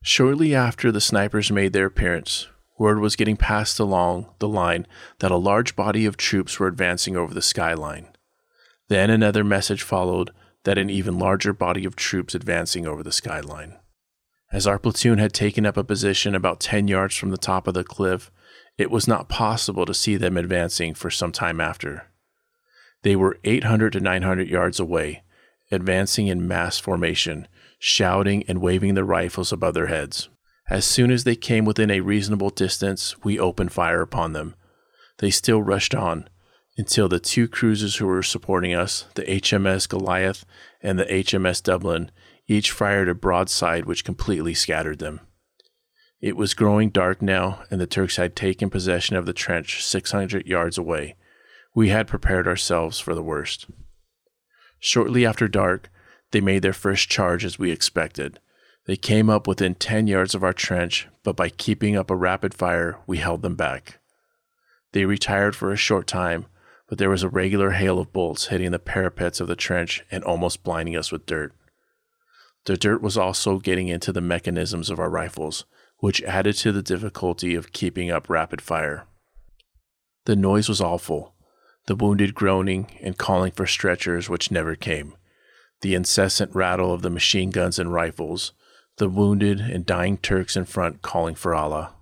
Shortly 0.02 0.54
after 0.54 0.92
the 0.92 1.00
snipers 1.00 1.50
made 1.50 1.72
their 1.72 1.86
appearance, 1.86 2.48
word 2.78 3.00
was 3.00 3.16
getting 3.16 3.38
passed 3.38 3.80
along 3.80 4.26
the 4.40 4.48
line 4.48 4.86
that 5.20 5.30
a 5.30 5.36
large 5.36 5.74
body 5.74 6.04
of 6.04 6.18
troops 6.18 6.60
were 6.60 6.68
advancing 6.68 7.16
over 7.16 7.32
the 7.32 7.40
skyline. 7.40 8.08
Then 8.90 9.08
another 9.08 9.44
message 9.44 9.84
followed 9.84 10.32
that 10.64 10.76
an 10.76 10.90
even 10.90 11.16
larger 11.16 11.52
body 11.52 11.84
of 11.84 11.94
troops 11.94 12.34
advancing 12.34 12.88
over 12.88 13.04
the 13.04 13.12
skyline. 13.12 13.76
As 14.52 14.66
our 14.66 14.80
platoon 14.80 15.18
had 15.18 15.32
taken 15.32 15.64
up 15.64 15.76
a 15.76 15.84
position 15.84 16.34
about 16.34 16.58
10 16.58 16.88
yards 16.88 17.14
from 17.14 17.30
the 17.30 17.38
top 17.38 17.68
of 17.68 17.74
the 17.74 17.84
cliff, 17.84 18.32
it 18.76 18.90
was 18.90 19.06
not 19.06 19.28
possible 19.28 19.86
to 19.86 19.94
see 19.94 20.16
them 20.16 20.36
advancing 20.36 20.94
for 20.94 21.08
some 21.08 21.30
time 21.30 21.60
after. 21.60 22.08
They 23.02 23.14
were 23.14 23.38
800 23.44 23.92
to 23.92 24.00
900 24.00 24.48
yards 24.48 24.80
away, 24.80 25.22
advancing 25.70 26.26
in 26.26 26.48
mass 26.48 26.80
formation, 26.80 27.46
shouting 27.78 28.42
and 28.48 28.60
waving 28.60 28.94
their 28.94 29.04
rifles 29.04 29.52
above 29.52 29.74
their 29.74 29.86
heads. 29.86 30.30
As 30.68 30.84
soon 30.84 31.12
as 31.12 31.22
they 31.22 31.36
came 31.36 31.64
within 31.64 31.92
a 31.92 32.00
reasonable 32.00 32.50
distance, 32.50 33.14
we 33.22 33.38
opened 33.38 33.70
fire 33.70 34.02
upon 34.02 34.32
them. 34.32 34.56
They 35.18 35.30
still 35.30 35.62
rushed 35.62 35.94
on 35.94 36.28
until 36.80 37.10
the 37.10 37.20
two 37.20 37.46
cruisers 37.46 37.96
who 37.96 38.06
were 38.06 38.22
supporting 38.22 38.74
us, 38.74 39.04
the 39.14 39.22
HMS 39.24 39.86
Goliath 39.86 40.46
and 40.80 40.98
the 40.98 41.04
HMS 41.04 41.62
Dublin, 41.62 42.10
each 42.48 42.70
fired 42.70 43.06
a 43.06 43.14
broadside 43.14 43.84
which 43.84 44.02
completely 44.02 44.54
scattered 44.54 44.98
them. 44.98 45.20
It 46.22 46.38
was 46.38 46.54
growing 46.54 46.88
dark 46.88 47.20
now, 47.20 47.64
and 47.70 47.82
the 47.82 47.86
Turks 47.86 48.16
had 48.16 48.34
taken 48.34 48.70
possession 48.70 49.14
of 49.14 49.26
the 49.26 49.34
trench 49.34 49.84
600 49.84 50.46
yards 50.46 50.78
away. 50.78 51.16
We 51.74 51.90
had 51.90 52.08
prepared 52.08 52.48
ourselves 52.48 52.98
for 52.98 53.14
the 53.14 53.22
worst. 53.22 53.66
Shortly 54.78 55.26
after 55.26 55.48
dark, 55.48 55.90
they 56.30 56.40
made 56.40 56.62
their 56.62 56.72
first 56.72 57.10
charge 57.10 57.44
as 57.44 57.58
we 57.58 57.70
expected. 57.70 58.40
They 58.86 58.96
came 58.96 59.28
up 59.28 59.46
within 59.46 59.74
10 59.74 60.06
yards 60.06 60.34
of 60.34 60.42
our 60.42 60.54
trench, 60.54 61.08
but 61.24 61.36
by 61.36 61.50
keeping 61.50 61.94
up 61.94 62.10
a 62.10 62.16
rapid 62.16 62.54
fire, 62.54 62.96
we 63.06 63.18
held 63.18 63.42
them 63.42 63.54
back. 63.54 63.98
They 64.92 65.04
retired 65.04 65.54
for 65.54 65.72
a 65.72 65.76
short 65.76 66.06
time, 66.06 66.46
but 66.90 66.98
there 66.98 67.08
was 67.08 67.22
a 67.22 67.28
regular 67.28 67.70
hail 67.70 68.00
of 68.00 68.12
bolts 68.12 68.48
hitting 68.48 68.72
the 68.72 68.78
parapets 68.80 69.38
of 69.38 69.46
the 69.46 69.54
trench 69.54 70.04
and 70.10 70.24
almost 70.24 70.64
blinding 70.64 70.96
us 70.96 71.12
with 71.12 71.24
dirt. 71.24 71.54
The 72.64 72.76
dirt 72.76 73.00
was 73.00 73.16
also 73.16 73.60
getting 73.60 73.86
into 73.86 74.12
the 74.12 74.20
mechanisms 74.20 74.90
of 74.90 74.98
our 74.98 75.08
rifles, 75.08 75.64
which 75.98 76.20
added 76.24 76.56
to 76.56 76.72
the 76.72 76.82
difficulty 76.82 77.54
of 77.54 77.70
keeping 77.70 78.10
up 78.10 78.28
rapid 78.28 78.60
fire. 78.60 79.06
The 80.24 80.34
noise 80.34 80.68
was 80.68 80.80
awful, 80.80 81.36
the 81.86 81.94
wounded 81.94 82.34
groaning 82.34 82.98
and 83.00 83.16
calling 83.16 83.52
for 83.52 83.66
stretchers 83.66 84.28
which 84.28 84.50
never 84.50 84.74
came, 84.74 85.14
the 85.82 85.94
incessant 85.94 86.52
rattle 86.56 86.92
of 86.92 87.02
the 87.02 87.08
machine 87.08 87.50
guns 87.50 87.78
and 87.78 87.92
rifles, 87.92 88.52
the 88.96 89.08
wounded 89.08 89.60
and 89.60 89.86
dying 89.86 90.18
Turks 90.18 90.56
in 90.56 90.64
front 90.64 91.02
calling 91.02 91.36
for 91.36 91.54
Allah. 91.54 91.94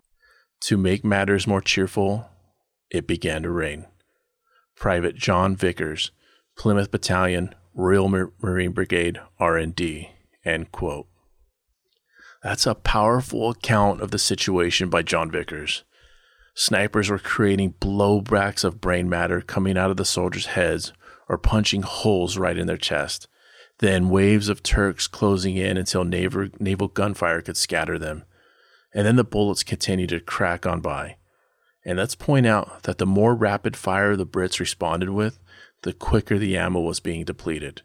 To 0.63 0.79
make 0.79 1.05
matters 1.05 1.47
more 1.47 1.61
cheerful, 1.61 2.31
it 2.91 3.07
began 3.07 3.43
to 3.43 3.51
rain. 3.51 3.85
Private 4.79 5.17
John 5.17 5.57
Vickers, 5.57 6.13
Plymouth 6.57 6.93
Battalion, 6.93 7.53
Royal 7.75 8.09
Marine 8.09 8.71
Brigade, 8.71 9.21
RND. 9.41 10.09
End 10.45 10.71
quote. 10.71 11.09
That's 12.45 12.65
a 12.65 12.77
powerful 12.77 13.51
account 13.51 14.01
of 14.01 14.13
the 14.13 14.19
situation 14.19 14.89
by 14.89 15.03
John 15.03 15.33
Vickers. 15.33 15.83
Snipers 16.55 17.11
were 17.11 17.19
creating 17.19 17.75
blowbacks 17.81 18.63
of 18.63 18.81
brain 18.81 19.09
matter 19.09 19.41
coming 19.41 19.77
out 19.77 19.91
of 19.91 19.97
the 19.97 20.05
soldiers' 20.05 20.47
heads 20.47 20.93
or 21.29 21.39
punching 21.39 21.83
holes 21.83 22.39
right 22.39 22.57
in 22.57 22.69
their 22.69 22.77
chest. 22.77 23.27
Then 23.79 24.09
waves 24.09 24.49
of 24.49 24.63
Turks 24.63 25.09
closing 25.09 25.57
in 25.57 25.77
until 25.77 26.05
naval, 26.05 26.49
naval 26.61 26.89
gunfire 26.89 27.43
could 27.43 27.57
scatter 27.57 27.99
them. 27.99 28.25
And 28.95 29.05
then 29.05 29.17
the 29.17 29.25
bullets 29.25 29.65
continued 29.65 30.11
to 30.11 30.21
crack 30.21 30.67
on 30.67 30.81
by. 30.81 31.17
And 31.89 31.97
let's 31.97 32.15
point 32.15 32.47
out 32.47 32.83
that 32.83 32.99
the 32.99 33.07
more 33.07 33.35
rapid 33.35 33.75
fire 33.75 34.15
the 34.15 34.27
Brits 34.27 34.61
responded 34.61 35.09
with, 35.09 35.39
the 35.85 35.95
quicker 35.95 36.37
the 36.37 36.55
ammo 36.55 36.81
was 36.81 37.01
being 37.01 37.25
depleted. 37.25 37.81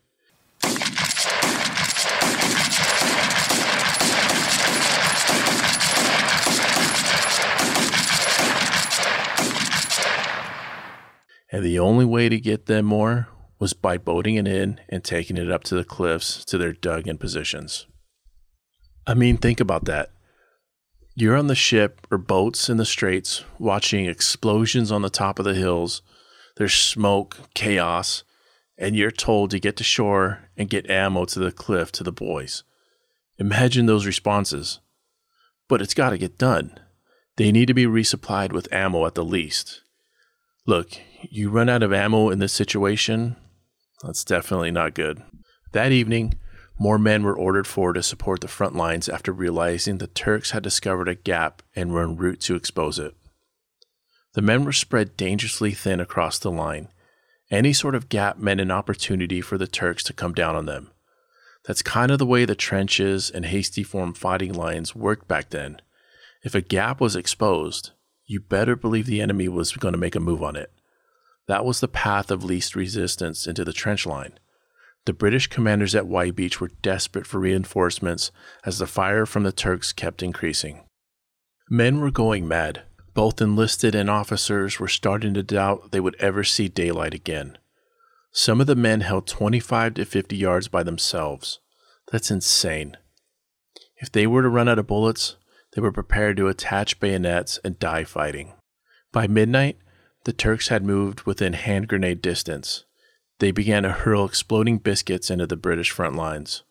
and 11.49 11.63
the 11.63 11.79
only 11.79 12.03
way 12.03 12.27
to 12.27 12.41
get 12.41 12.65
them 12.65 12.83
more 12.83 13.29
was 13.57 13.71
by 13.71 13.97
boating 13.97 14.35
it 14.35 14.47
in 14.49 14.81
and 14.89 15.05
taking 15.05 15.37
it 15.37 15.49
up 15.49 15.63
to 15.63 15.75
the 15.75 15.85
cliffs 15.85 16.43
to 16.43 16.57
their 16.57 16.73
dug 16.73 17.07
in 17.07 17.17
positions. 17.17 17.85
I 19.07 19.13
mean, 19.13 19.37
think 19.37 19.61
about 19.61 19.85
that. 19.85 20.09
You're 21.15 21.38
on 21.38 21.47
the 21.47 21.56
ship 21.56 22.08
or 22.10 22.17
boats 22.17 22.69
in 22.69 22.78
the 22.78 22.86
straits 22.86 23.43
watching 23.60 24.06
explosions 24.06 24.91
on 24.91 25.04
the 25.04 25.12
top 25.12 25.38
of 25.38 25.45
the 25.45 25.54
hills. 25.54 26.02
There's 26.58 26.73
smoke, 26.73 27.38
chaos, 27.54 28.23
and 28.78 28.95
you're 28.95 29.12
told 29.12 29.52
to 29.52 29.60
get 29.60 29.78
to 29.78 29.84
shore 29.84 30.49
and 30.58 30.69
get 30.69 30.89
ammo 30.89 31.26
to 31.26 31.39
the 31.39 31.52
cliff 31.52 31.91
to 31.93 32.04
the 32.04 32.12
boys. 32.12 32.63
Imagine 33.38 33.86
those 33.86 34.08
responses. 34.08 34.80
But 35.69 35.82
it's 35.82 35.93
got 35.93 36.10
to 36.10 36.17
get 36.17 36.39
done. 36.39 36.80
They 37.38 37.52
need 37.52 37.67
to 37.67 37.73
be 37.73 37.86
resupplied 37.86 38.52
with 38.52 38.71
ammo 38.73 39.06
at 39.06 39.15
the 39.15 39.23
least. 39.23 39.82
Look, 40.65 40.97
you 41.21 41.49
run 41.49 41.69
out 41.69 41.84
of 41.84 41.93
ammo 41.93 42.30
in 42.30 42.39
this 42.39 42.54
situation, 42.54 43.36
that's 44.02 44.23
definitely 44.23 44.71
not 44.71 44.95
good. 44.95 45.21
That 45.71 45.91
evening, 45.91 46.36
more 46.79 46.97
men 46.97 47.23
were 47.23 47.38
ordered 47.38 47.67
forward 47.67 47.93
to 47.93 48.03
support 48.03 48.41
the 48.41 48.47
front 48.47 48.75
lines 48.75 49.07
after 49.07 49.31
realizing 49.31 49.97
the 49.97 50.07
Turks 50.07 50.51
had 50.51 50.63
discovered 50.63 51.07
a 51.07 51.15
gap 51.15 51.62
and 51.75 51.93
were 51.93 52.03
en 52.03 52.15
route 52.17 52.41
to 52.41 52.55
expose 52.55 52.99
it. 52.99 53.15
The 54.33 54.41
men 54.41 54.65
were 54.65 54.73
spread 54.73 55.15
dangerously 55.15 55.71
thin 55.71 55.99
across 55.99 56.39
the 56.39 56.51
line. 56.51 56.89
Any 57.51 57.73
sort 57.73 57.93
of 57.93 58.09
gap 58.09 58.38
meant 58.39 58.62
an 58.62 58.71
opportunity 58.71 59.41
for 59.41 59.57
the 59.57 59.67
Turks 59.67 60.03
to 60.05 60.13
come 60.13 60.33
down 60.33 60.55
on 60.55 60.65
them. 60.65 60.89
That's 61.65 61.81
kind 61.81 62.12
of 62.12 62.19
the 62.19 62.25
way 62.25 62.45
the 62.45 62.55
trenches 62.55 63.29
and 63.29 63.45
hasty 63.45 63.83
form 63.83 64.13
fighting 64.13 64.53
lines 64.53 64.95
worked 64.95 65.27
back 65.27 65.51
then. 65.51 65.79
If 66.43 66.55
a 66.55 66.62
gap 66.62 66.99
was 66.99 67.15
exposed, 67.15 67.91
you 68.25 68.39
better 68.39 68.75
believe 68.75 69.05
the 69.05 69.21
enemy 69.21 69.47
was 69.47 69.71
going 69.73 69.93
to 69.93 69.97
make 69.97 70.15
a 70.15 70.19
move 70.19 70.43
on 70.43 70.55
it. 70.55 70.71
That 71.47 71.63
was 71.63 71.79
the 71.79 71.88
path 71.88 72.31
of 72.31 72.43
least 72.43 72.75
resistance 72.75 73.47
into 73.47 73.63
the 73.63 73.73
trench 73.73 74.05
line. 74.05 74.33
The 75.05 75.13
British 75.13 75.47
commanders 75.47 75.95
at 75.95 76.07
Y 76.07 76.31
Beach 76.31 76.61
were 76.61 76.71
desperate 76.81 77.27
for 77.27 77.39
reinforcements 77.39 78.31
as 78.65 78.79
the 78.79 78.87
fire 78.87 79.25
from 79.25 79.43
the 79.43 79.51
Turks 79.51 79.91
kept 79.91 80.23
increasing. 80.23 80.85
Men 81.69 81.99
were 81.99 82.11
going 82.11 82.47
mad. 82.47 82.83
Both 83.13 83.41
enlisted 83.41 83.95
and 83.95 84.09
officers 84.09 84.79
were 84.79 84.87
starting 84.87 85.33
to 85.33 85.43
doubt 85.43 85.91
they 85.91 85.99
would 85.99 86.15
ever 86.19 86.43
see 86.43 86.67
daylight 86.67 87.13
again. 87.13 87.57
Some 88.31 88.61
of 88.61 88.67
the 88.67 88.75
men 88.75 89.01
held 89.01 89.27
25 89.27 89.95
to 89.95 90.05
50 90.05 90.35
yards 90.35 90.67
by 90.67 90.83
themselves. 90.83 91.59
That's 92.11 92.31
insane. 92.31 92.97
If 93.97 94.11
they 94.11 94.25
were 94.25 94.41
to 94.41 94.49
run 94.49 94.67
out 94.67 94.79
of 94.79 94.87
bullets, 94.87 95.35
they 95.73 95.81
were 95.81 95.91
prepared 95.91 96.37
to 96.37 96.47
attach 96.47 96.99
bayonets 96.99 97.59
and 97.63 97.77
die 97.77 98.03
fighting. 98.03 98.53
By 99.11 99.27
midnight, 99.27 99.77
the 100.23 100.33
Turks 100.33 100.69
had 100.69 100.83
moved 100.83 101.23
within 101.23 101.53
hand 101.53 101.87
grenade 101.87 102.21
distance. 102.21 102.85
They 103.43 103.51
began 103.51 103.84
to 103.84 103.91
hurl 103.91 104.23
exploding 104.23 104.77
biscuits 104.77 105.29
into 105.29 105.45
the 105.45 105.58
British 105.58 105.91
front 105.91 106.15
lines. 106.15 106.63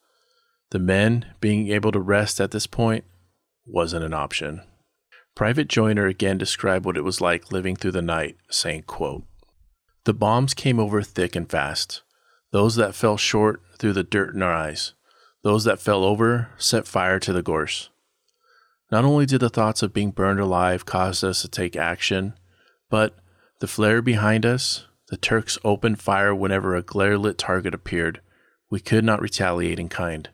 The 0.71 0.79
men, 0.79 1.27
being 1.39 1.69
able 1.69 1.93
to 1.93 2.01
rest 2.01 2.41
at 2.41 2.51
this 2.51 2.67
point, 2.67 3.05
wasn't 3.67 4.07
an 4.07 4.15
option. 4.15 4.63
Private 5.35 5.69
Joyner 5.69 6.07
again 6.07 6.39
described 6.39 6.87
what 6.87 6.97
it 6.97 7.05
was 7.05 7.21
like 7.21 7.53
living 7.53 7.77
through 7.77 7.91
the 7.91 8.01
night, 8.01 8.39
saying, 8.49 8.85
quote, 8.85 9.25
The 10.05 10.15
bombs 10.15 10.55
came 10.55 10.81
over 10.81 11.03
thick 11.03 11.37
and 11.37 11.47
fast. 11.47 12.01
Those 12.53 12.77
that 12.77 12.95
fell 12.95 13.19
short 13.19 13.61
threw 13.77 13.93
the 13.93 14.03
dirt 14.03 14.35
in 14.35 14.41
our 14.41 14.55
eyes. 14.55 14.95
Those 15.43 15.65
that 15.65 15.79
fell 15.79 16.05
over 16.05 16.53
set 16.57 16.87
fire 16.87 17.19
to 17.19 17.35
the 17.35 17.43
gorse. 17.43 17.91
Not 18.91 19.05
only 19.05 19.27
did 19.27 19.41
the 19.41 19.51
thoughts 19.51 19.83
of 19.83 19.93
being 19.93 20.11
burned 20.11 20.41
alive 20.41 20.87
cause 20.87 21.23
us 21.23 21.43
to 21.43 21.49
take 21.49 21.77
action, 21.77 22.33
but 22.89 23.15
the 23.61 23.69
flare 23.69 24.01
behind 24.01 24.47
us, 24.47 24.87
the 25.13 25.19
Turks 25.19 25.59
opened 25.63 26.01
fire 26.01 26.35
whenever 26.35 26.75
a 26.75 26.81
glare 26.81 27.19
lit 27.19 27.37
target 27.37 27.75
appeared. 27.75 28.23
We 28.71 28.81
could 28.81 29.05
not 29.05 29.21
retaliate 29.21 29.79
in 29.79 29.91
kind. 29.91 30.31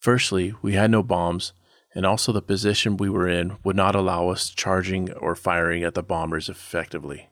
Firstly, 0.00 0.52
we 0.62 0.72
had 0.72 0.90
no 0.90 1.04
bombs, 1.04 1.52
and 1.94 2.04
also 2.04 2.32
the 2.32 2.42
position 2.42 2.96
we 2.96 3.08
were 3.08 3.28
in 3.28 3.58
would 3.62 3.76
not 3.76 3.94
allow 3.94 4.30
us 4.30 4.50
charging 4.50 5.12
or 5.12 5.36
firing 5.36 5.84
at 5.84 5.94
the 5.94 6.02
bombers 6.02 6.48
effectively. 6.48 7.30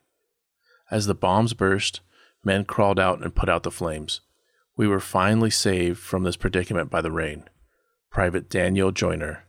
As 0.88 1.06
the 1.06 1.16
bombs 1.16 1.52
burst, 1.52 2.00
Men 2.44 2.64
crawled 2.64 3.00
out 3.00 3.20
and 3.20 3.34
put 3.34 3.48
out 3.48 3.64
the 3.64 3.72
flames. 3.72 4.20
We 4.76 4.86
were 4.86 5.00
finally 5.00 5.50
saved 5.50 5.98
from 5.98 6.22
this 6.22 6.36
predicament 6.36 6.90
by 6.90 7.00
the 7.00 7.10
rain. 7.10 7.42
Private 8.08 8.48
Daniel 8.48 8.92
Joyner. 8.92 9.46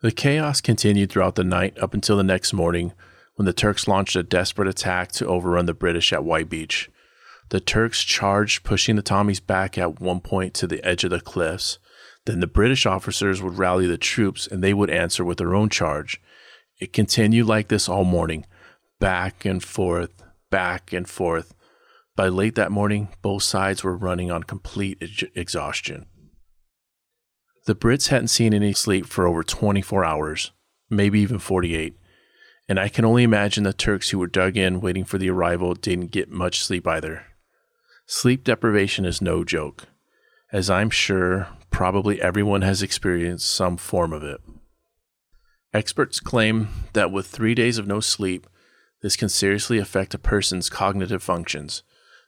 The 0.00 0.12
chaos 0.12 0.60
continued 0.60 1.10
throughout 1.10 1.34
the 1.34 1.42
night 1.42 1.76
up 1.80 1.92
until 1.92 2.16
the 2.16 2.22
next 2.22 2.52
morning 2.52 2.92
when 3.34 3.46
the 3.46 3.52
Turks 3.52 3.88
launched 3.88 4.16
a 4.16 4.22
desperate 4.22 4.68
attack 4.68 5.12
to 5.12 5.26
overrun 5.26 5.66
the 5.66 5.74
British 5.74 6.12
at 6.12 6.24
White 6.24 6.48
Beach. 6.48 6.90
The 7.50 7.60
Turks 7.60 8.02
charged, 8.02 8.64
pushing 8.64 8.96
the 8.96 9.02
Tommies 9.02 9.44
back 9.44 9.76
at 9.76 10.00
one 10.00 10.20
point 10.20 10.54
to 10.54 10.66
the 10.66 10.84
edge 10.84 11.04
of 11.04 11.10
the 11.10 11.20
cliffs. 11.20 11.78
Then 12.26 12.40
the 12.40 12.46
British 12.46 12.86
officers 12.86 13.42
would 13.42 13.58
rally 13.58 13.86
the 13.86 13.98
troops 13.98 14.46
and 14.46 14.62
they 14.62 14.72
would 14.72 14.90
answer 14.90 15.24
with 15.24 15.38
their 15.38 15.54
own 15.54 15.68
charge. 15.68 16.20
It 16.80 16.92
continued 16.92 17.46
like 17.46 17.68
this 17.68 17.88
all 17.88 18.04
morning, 18.04 18.46
back 18.98 19.44
and 19.44 19.62
forth, 19.62 20.22
back 20.50 20.92
and 20.92 21.08
forth. 21.08 21.54
By 22.16 22.28
late 22.28 22.54
that 22.54 22.72
morning, 22.72 23.08
both 23.22 23.42
sides 23.42 23.84
were 23.84 23.96
running 23.96 24.30
on 24.30 24.44
complete 24.44 24.98
ex- 25.00 25.24
exhaustion. 25.34 26.06
The 27.66 27.74
Brits 27.74 28.08
hadn't 28.08 28.28
seen 28.28 28.54
any 28.54 28.72
sleep 28.72 29.06
for 29.06 29.26
over 29.26 29.42
24 29.42 30.04
hours, 30.04 30.52
maybe 30.88 31.20
even 31.20 31.38
48 31.38 31.96
and 32.68 32.80
I 32.80 32.88
can 32.88 33.04
only 33.04 33.22
imagine 33.22 33.64
the 33.64 33.72
Turks 33.72 34.10
who 34.10 34.18
were 34.18 34.26
dug 34.26 34.56
in 34.56 34.80
waiting 34.80 35.04
for 35.04 35.18
the 35.18 35.30
arrival 35.30 35.74
didn't 35.74 36.10
get 36.10 36.30
much 36.30 36.62
sleep 36.62 36.86
either. 36.86 37.26
Sleep 38.06 38.44
deprivation 38.44 39.04
is 39.04 39.20
no 39.20 39.44
joke, 39.44 39.84
as 40.52 40.70
I'm 40.70 40.90
sure 40.90 41.48
probably 41.70 42.20
everyone 42.20 42.62
has 42.62 42.82
experienced 42.82 43.50
some 43.50 43.76
form 43.76 44.12
of 44.12 44.22
it. 44.22 44.40
Experts 45.72 46.20
claim 46.20 46.68
that 46.92 47.10
with 47.10 47.26
three 47.26 47.54
days 47.54 47.78
of 47.78 47.86
no 47.86 48.00
sleep, 48.00 48.46
this 49.02 49.16
can 49.16 49.28
seriously 49.28 49.78
affect 49.78 50.14
a 50.14 50.18
person's 50.18 50.70
cognitive 50.70 51.22
functions, 51.22 51.82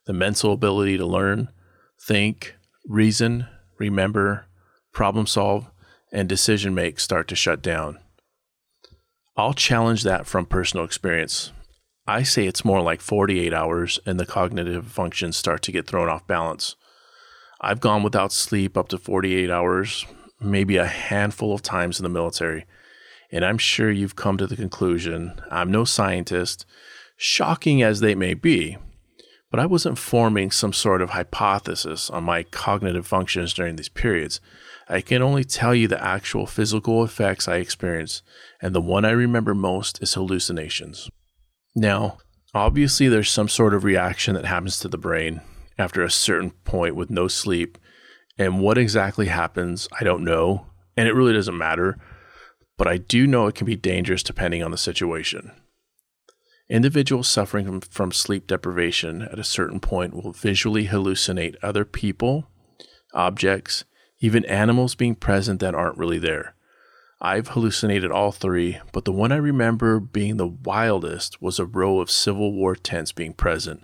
the 0.05 0.13
mental 0.13 0.53
ability 0.53 0.99
to 0.99 1.07
learn, 1.07 1.49
think, 2.01 2.57
reason, 2.87 3.47
remember, 3.79 4.47
problem 4.93 5.27
solve, 5.27 5.71
and 6.13 6.29
decision 6.29 6.75
make 6.75 6.99
start 6.99 7.29
to 7.29 7.37
shut 7.37 7.63
down. 7.63 7.99
I'll 9.39 9.53
challenge 9.53 10.03
that 10.05 10.27
from 10.27 10.47
personal 10.47 10.87
experience. 10.87 11.53
I 12.07 12.23
say 12.23 12.47
it's 12.47 12.65
more 12.65 12.81
like 12.81 13.03
48 13.03 13.53
hours 13.53 13.99
and 14.07 14.19
the 14.19 14.25
cognitive 14.25 14.87
functions 14.87 15.37
start 15.37 15.61
to 15.63 15.73
get 15.73 15.87
thrown 15.87 16.09
off 16.09 16.27
balance. 16.27 16.75
I've 17.61 17.81
gone 17.81 18.03
without 18.03 18.33
sleep 18.33 18.79
up 18.79 18.89
to 18.89 18.99
48 18.99 19.51
hours, 19.51 20.07
maybe 20.41 20.79
a 20.79 20.87
handful 20.87 21.53
of 21.53 21.61
times 21.61 21.99
in 21.99 22.05
the 22.05 22.09
military. 22.09 22.65
And 23.31 23.45
I'm 23.45 23.59
sure 23.59 23.91
you've 23.91 24.17
come 24.17 24.39
to 24.39 24.47
the 24.47 24.57
conclusion 24.57 25.39
I'm 25.51 25.71
no 25.71 25.85
scientist, 25.85 26.65
shocking 27.19 27.83
as 27.83 28.01
they 28.01 28.15
may 28.15 28.33
be, 28.33 28.79
but 29.51 29.61
I 29.61 29.67
wasn't 29.67 29.99
forming 29.99 30.51
some 30.51 30.73
sort 30.73 31.03
of 31.03 31.11
hypothesis 31.11 32.09
on 32.09 32.25
my 32.25 32.43
cognitive 32.45 33.07
functions 33.07 33.53
during 33.53 33.77
these 33.77 33.89
periods. 33.89 34.41
I 34.89 35.01
can 35.01 35.23
only 35.23 35.45
tell 35.45 35.75
you 35.75 35.89
the 35.89 36.03
actual 36.03 36.47
physical 36.47 37.05
effects 37.05 37.49
I 37.49 37.57
experienced, 37.57 38.23
and 38.67 38.75
the 38.75 38.81
one 38.81 39.05
I 39.05 39.13
remember 39.13 39.55
most 39.55 40.03
is 40.03 40.15
hallucinations. 40.15 41.09
Now, 41.77 42.19
obviously, 42.53 43.07
there's 43.07 43.31
some 43.31 43.49
sort 43.49 43.75
of 43.75 43.85
reaction 43.85 44.35
that 44.35 44.45
happens 44.45 44.81
to 44.81 44.89
the 44.89 44.99
brain 44.99 45.41
after 45.79 46.03
a 46.03 46.11
certain 46.11 46.51
point 46.51 46.97
with 46.97 47.09
no 47.09 47.29
sleep, 47.29 47.79
and 48.37 48.61
what 48.61 48.77
exactly 48.77 49.27
happens, 49.27 49.87
I 50.01 50.03
don't 50.03 50.25
know, 50.25 50.67
and 50.97 51.07
it 51.07 51.15
really 51.15 51.33
doesn't 51.33 51.57
matter, 51.57 51.97
but 52.77 52.89
I 52.89 52.97
do 52.97 53.25
know 53.29 53.47
it 53.47 53.55
can 53.55 53.67
be 53.67 53.77
dangerous 53.77 54.25
depending 54.25 54.65
on 54.65 54.73
the 54.73 54.77
situation. 54.77 55.53
Individuals 56.69 57.29
suffering 57.29 57.81
from, 57.83 58.11
sleep 58.11 58.49
deprivation 58.49 59.23
at 59.23 59.39
a 59.39 59.45
certain 59.45 59.79
point 59.79 60.13
will 60.13 60.33
visually 60.33 60.89
hallucinate 60.89 61.55
other 61.63 61.85
people, 61.85 62.49
objects, 63.15 63.85
even 64.19 64.45
animals 64.47 64.97
being 64.97 65.15
present 65.15 65.61
that 65.61 65.77
aren't 65.77 65.99
really 65.99 66.19
there. 66.19 66.56
I've 67.21 67.49
hallucinated 67.49 68.11
all 68.11 68.33
three, 68.33 68.79
but 68.93 69.05
the 69.05 69.13
one 69.13 69.33
I 69.33 69.37
remember 69.37 70.01
being 70.01 70.37
the 70.37 70.47
wildest 70.47 71.41
was 71.41 71.59
a 71.59 71.65
row 71.65 72.01
of 72.01 72.11
Civil 72.11 72.53
War 72.53 72.77
tents 72.77 73.13
being 73.13 73.33
present. 73.33 73.83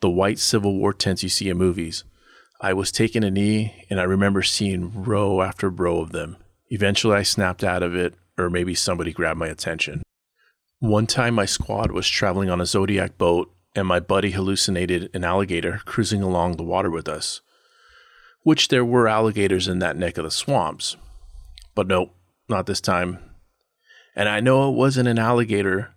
The 0.00 0.10
white 0.10 0.38
Civil 0.38 0.76
War 0.78 0.92
tents 0.92 1.22
you 1.22 1.28
see 1.28 1.48
in 1.48 1.56
movies. 1.56 2.04
I 2.60 2.74
was 2.74 2.92
taking 2.92 3.24
a 3.24 3.30
knee, 3.30 3.86
and 3.88 3.98
I 3.98 4.04
remember 4.04 4.42
seeing 4.42 5.02
row 5.04 5.40
after 5.40 5.70
row 5.70 6.00
of 6.00 6.12
them. 6.12 6.36
Eventually, 6.68 7.16
I 7.16 7.22
snapped 7.22 7.64
out 7.64 7.82
of 7.82 7.94
it, 7.94 8.14
or 8.36 8.50
maybe 8.50 8.74
somebody 8.74 9.12
grabbed 9.12 9.38
my 9.38 9.48
attention. 9.48 10.02
One 10.78 11.06
time, 11.06 11.34
my 11.34 11.46
squad 11.46 11.90
was 11.90 12.08
traveling 12.08 12.50
on 12.50 12.60
a 12.60 12.66
Zodiac 12.66 13.16
boat, 13.16 13.50
and 13.74 13.86
my 13.86 14.00
buddy 14.00 14.32
hallucinated 14.32 15.10
an 15.14 15.24
alligator 15.24 15.80
cruising 15.86 16.22
along 16.22 16.56
the 16.56 16.62
water 16.62 16.90
with 16.90 17.08
us 17.08 17.40
which 18.42 18.68
there 18.68 18.84
were 18.84 19.08
alligators 19.08 19.68
in 19.68 19.78
that 19.80 19.96
neck 19.96 20.18
of 20.18 20.24
the 20.24 20.30
swamps. 20.30 20.96
But 21.74 21.86
nope, 21.86 22.14
not 22.50 22.66
this 22.66 22.80
time. 22.80 23.18
And 24.14 24.28
I 24.28 24.40
know 24.40 24.68
it 24.68 24.74
wasn't 24.74 25.08
an 25.08 25.18
alligator 25.18 25.94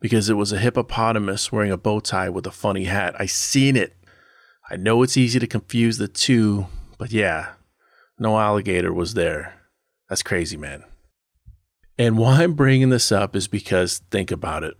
because 0.00 0.28
it 0.28 0.34
was 0.34 0.52
a 0.52 0.58
hippopotamus 0.58 1.50
wearing 1.50 1.72
a 1.72 1.76
bow 1.76 2.00
tie 2.00 2.28
with 2.28 2.46
a 2.46 2.52
funny 2.52 2.84
hat. 2.84 3.14
I 3.18 3.26
seen 3.26 3.76
it. 3.76 3.96
I 4.70 4.76
know 4.76 5.02
it's 5.02 5.16
easy 5.16 5.38
to 5.38 5.46
confuse 5.46 5.98
the 5.98 6.08
two, 6.08 6.66
but 6.98 7.10
yeah, 7.10 7.54
no 8.18 8.38
alligator 8.38 8.92
was 8.92 9.14
there. 9.14 9.54
That's 10.08 10.22
crazy, 10.22 10.56
man. 10.56 10.84
And 11.98 12.18
why 12.18 12.42
I'm 12.42 12.54
bringing 12.54 12.90
this 12.90 13.10
up 13.10 13.34
is 13.34 13.48
because 13.48 14.02
think 14.10 14.30
about 14.30 14.62
it. 14.62 14.74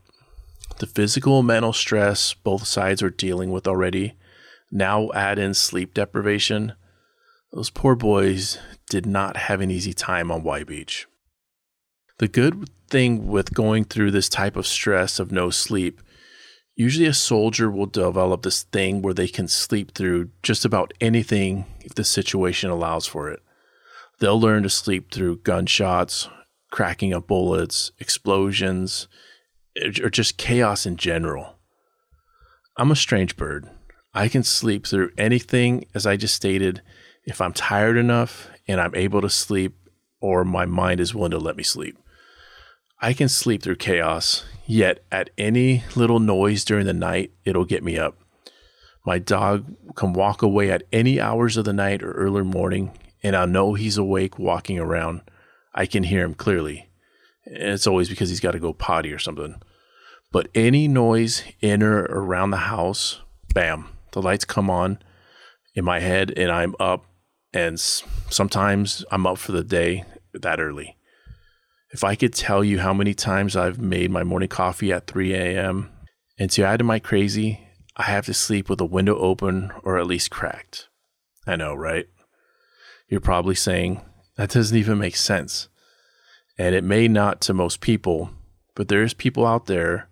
The 0.78 0.86
physical 0.86 1.38
and 1.38 1.46
mental 1.46 1.72
stress 1.72 2.34
both 2.34 2.66
sides 2.66 3.02
are 3.02 3.10
dealing 3.10 3.50
with 3.50 3.66
already. 3.66 4.14
Now 4.70 5.10
add 5.12 5.38
in 5.38 5.54
sleep 5.54 5.94
deprivation 5.94 6.74
those 7.54 7.70
poor 7.70 7.94
boys 7.94 8.58
did 8.90 9.06
not 9.06 9.36
have 9.36 9.60
an 9.60 9.70
easy 9.70 9.92
time 9.92 10.32
on 10.32 10.42
White 10.42 10.66
Beach. 10.66 11.06
The 12.18 12.28
good 12.28 12.70
thing 12.90 13.26
with 13.26 13.54
going 13.54 13.84
through 13.84 14.12
this 14.12 14.28
type 14.28 14.54
of 14.54 14.68
stress 14.68 15.18
of 15.18 15.32
no 15.32 15.50
sleep, 15.50 16.00
usually 16.76 17.06
a 17.06 17.14
soldier 17.14 17.68
will 17.68 17.86
develop 17.86 18.42
this 18.42 18.62
thing 18.62 19.02
where 19.02 19.14
they 19.14 19.26
can 19.26 19.48
sleep 19.48 19.94
through 19.94 20.30
just 20.40 20.64
about 20.64 20.94
anything 21.00 21.66
if 21.80 21.94
the 21.96 22.04
situation 22.04 22.70
allows 22.70 23.06
for 23.06 23.30
it. 23.30 23.42
They'll 24.20 24.40
learn 24.40 24.62
to 24.62 24.70
sleep 24.70 25.12
through 25.12 25.38
gunshots, 25.38 26.28
cracking 26.70 27.12
of 27.12 27.26
bullets, 27.26 27.90
explosions, 27.98 29.08
or 30.00 30.08
just 30.08 30.36
chaos 30.36 30.86
in 30.86 30.96
general. 30.96 31.56
I'm 32.76 32.92
a 32.92 32.96
strange 32.96 33.36
bird. 33.36 33.68
I 34.14 34.28
can 34.28 34.44
sleep 34.44 34.86
through 34.86 35.10
anything, 35.18 35.86
as 35.94 36.06
I 36.06 36.16
just 36.16 36.36
stated, 36.36 36.80
if 37.24 37.40
I'm 37.40 37.52
tired 37.52 37.96
enough 37.96 38.50
and 38.68 38.80
I'm 38.80 38.94
able 38.94 39.20
to 39.20 39.30
sleep, 39.30 39.76
or 40.20 40.44
my 40.44 40.64
mind 40.64 41.00
is 41.00 41.12
willing 41.12 41.32
to 41.32 41.38
let 41.38 41.56
me 41.56 41.64
sleep. 41.64 41.98
I 43.00 43.12
can 43.12 43.28
sleep 43.28 43.62
through 43.62 43.76
chaos, 43.76 44.44
yet 44.66 45.04
at 45.10 45.30
any 45.36 45.84
little 45.94 46.20
noise 46.20 46.64
during 46.64 46.86
the 46.86 46.92
night, 46.92 47.32
it'll 47.44 47.64
get 47.64 47.84
me 47.84 47.98
up. 47.98 48.18
My 49.04 49.18
dog 49.18 49.74
can 49.94 50.12
walk 50.12 50.42
away 50.42 50.70
at 50.70 50.84
any 50.92 51.20
hours 51.20 51.56
of 51.56 51.64
the 51.64 51.72
night 51.72 52.02
or 52.02 52.12
early 52.12 52.42
morning, 52.42 52.92
and 53.22 53.36
I'll 53.36 53.46
know 53.46 53.74
he's 53.74 53.98
awake 53.98 54.38
walking 54.38 54.78
around. 54.78 55.20
I 55.74 55.86
can 55.86 56.04
hear 56.04 56.24
him 56.24 56.34
clearly. 56.34 56.88
And 57.44 57.72
it's 57.72 57.86
always 57.86 58.08
because 58.08 58.30
he's 58.30 58.40
got 58.40 58.52
to 58.52 58.58
go 58.58 58.72
potty 58.72 59.12
or 59.12 59.18
something. 59.18 59.60
But 60.32 60.48
any 60.54 60.88
noise 60.88 61.42
in 61.60 61.82
or 61.82 62.04
around 62.04 62.50
the 62.50 62.56
house, 62.56 63.20
bam, 63.52 63.88
the 64.12 64.22
lights 64.22 64.44
come 64.44 64.70
on 64.70 64.98
in 65.74 65.84
my 65.84 66.00
head, 66.00 66.32
and 66.36 66.50
I'm 66.50 66.74
up 66.80 67.04
and 67.54 67.78
sometimes 67.78 69.04
I'm 69.10 69.26
up 69.26 69.38
for 69.38 69.52
the 69.52 69.62
day 69.62 70.04
that 70.32 70.60
early. 70.60 70.96
If 71.94 72.02
I 72.02 72.16
could 72.16 72.34
tell 72.34 72.64
you 72.64 72.80
how 72.80 72.92
many 72.92 73.14
times 73.14 73.54
I've 73.54 73.78
made 73.78 74.10
my 74.10 74.24
morning 74.24 74.48
coffee 74.48 74.92
at 74.92 75.06
3 75.06 75.32
a.m., 75.32 75.92
and 76.36 76.50
to 76.50 76.64
add 76.64 76.78
to 76.78 76.84
my 76.84 76.98
crazy, 76.98 77.68
I 77.96 78.02
have 78.02 78.26
to 78.26 78.34
sleep 78.34 78.68
with 78.68 78.80
a 78.80 78.84
window 78.84 79.16
open 79.16 79.70
or 79.84 79.96
at 79.96 80.08
least 80.08 80.32
cracked. 80.32 80.88
I 81.46 81.54
know, 81.54 81.72
right? 81.72 82.06
You're 83.08 83.20
probably 83.20 83.54
saying, 83.54 84.00
that 84.36 84.50
doesn't 84.50 84.76
even 84.76 84.98
make 84.98 85.14
sense. 85.14 85.68
And 86.58 86.74
it 86.74 86.82
may 86.82 87.06
not 87.06 87.40
to 87.42 87.54
most 87.54 87.80
people, 87.80 88.30
but 88.74 88.88
there's 88.88 89.14
people 89.14 89.46
out 89.46 89.66
there 89.66 90.08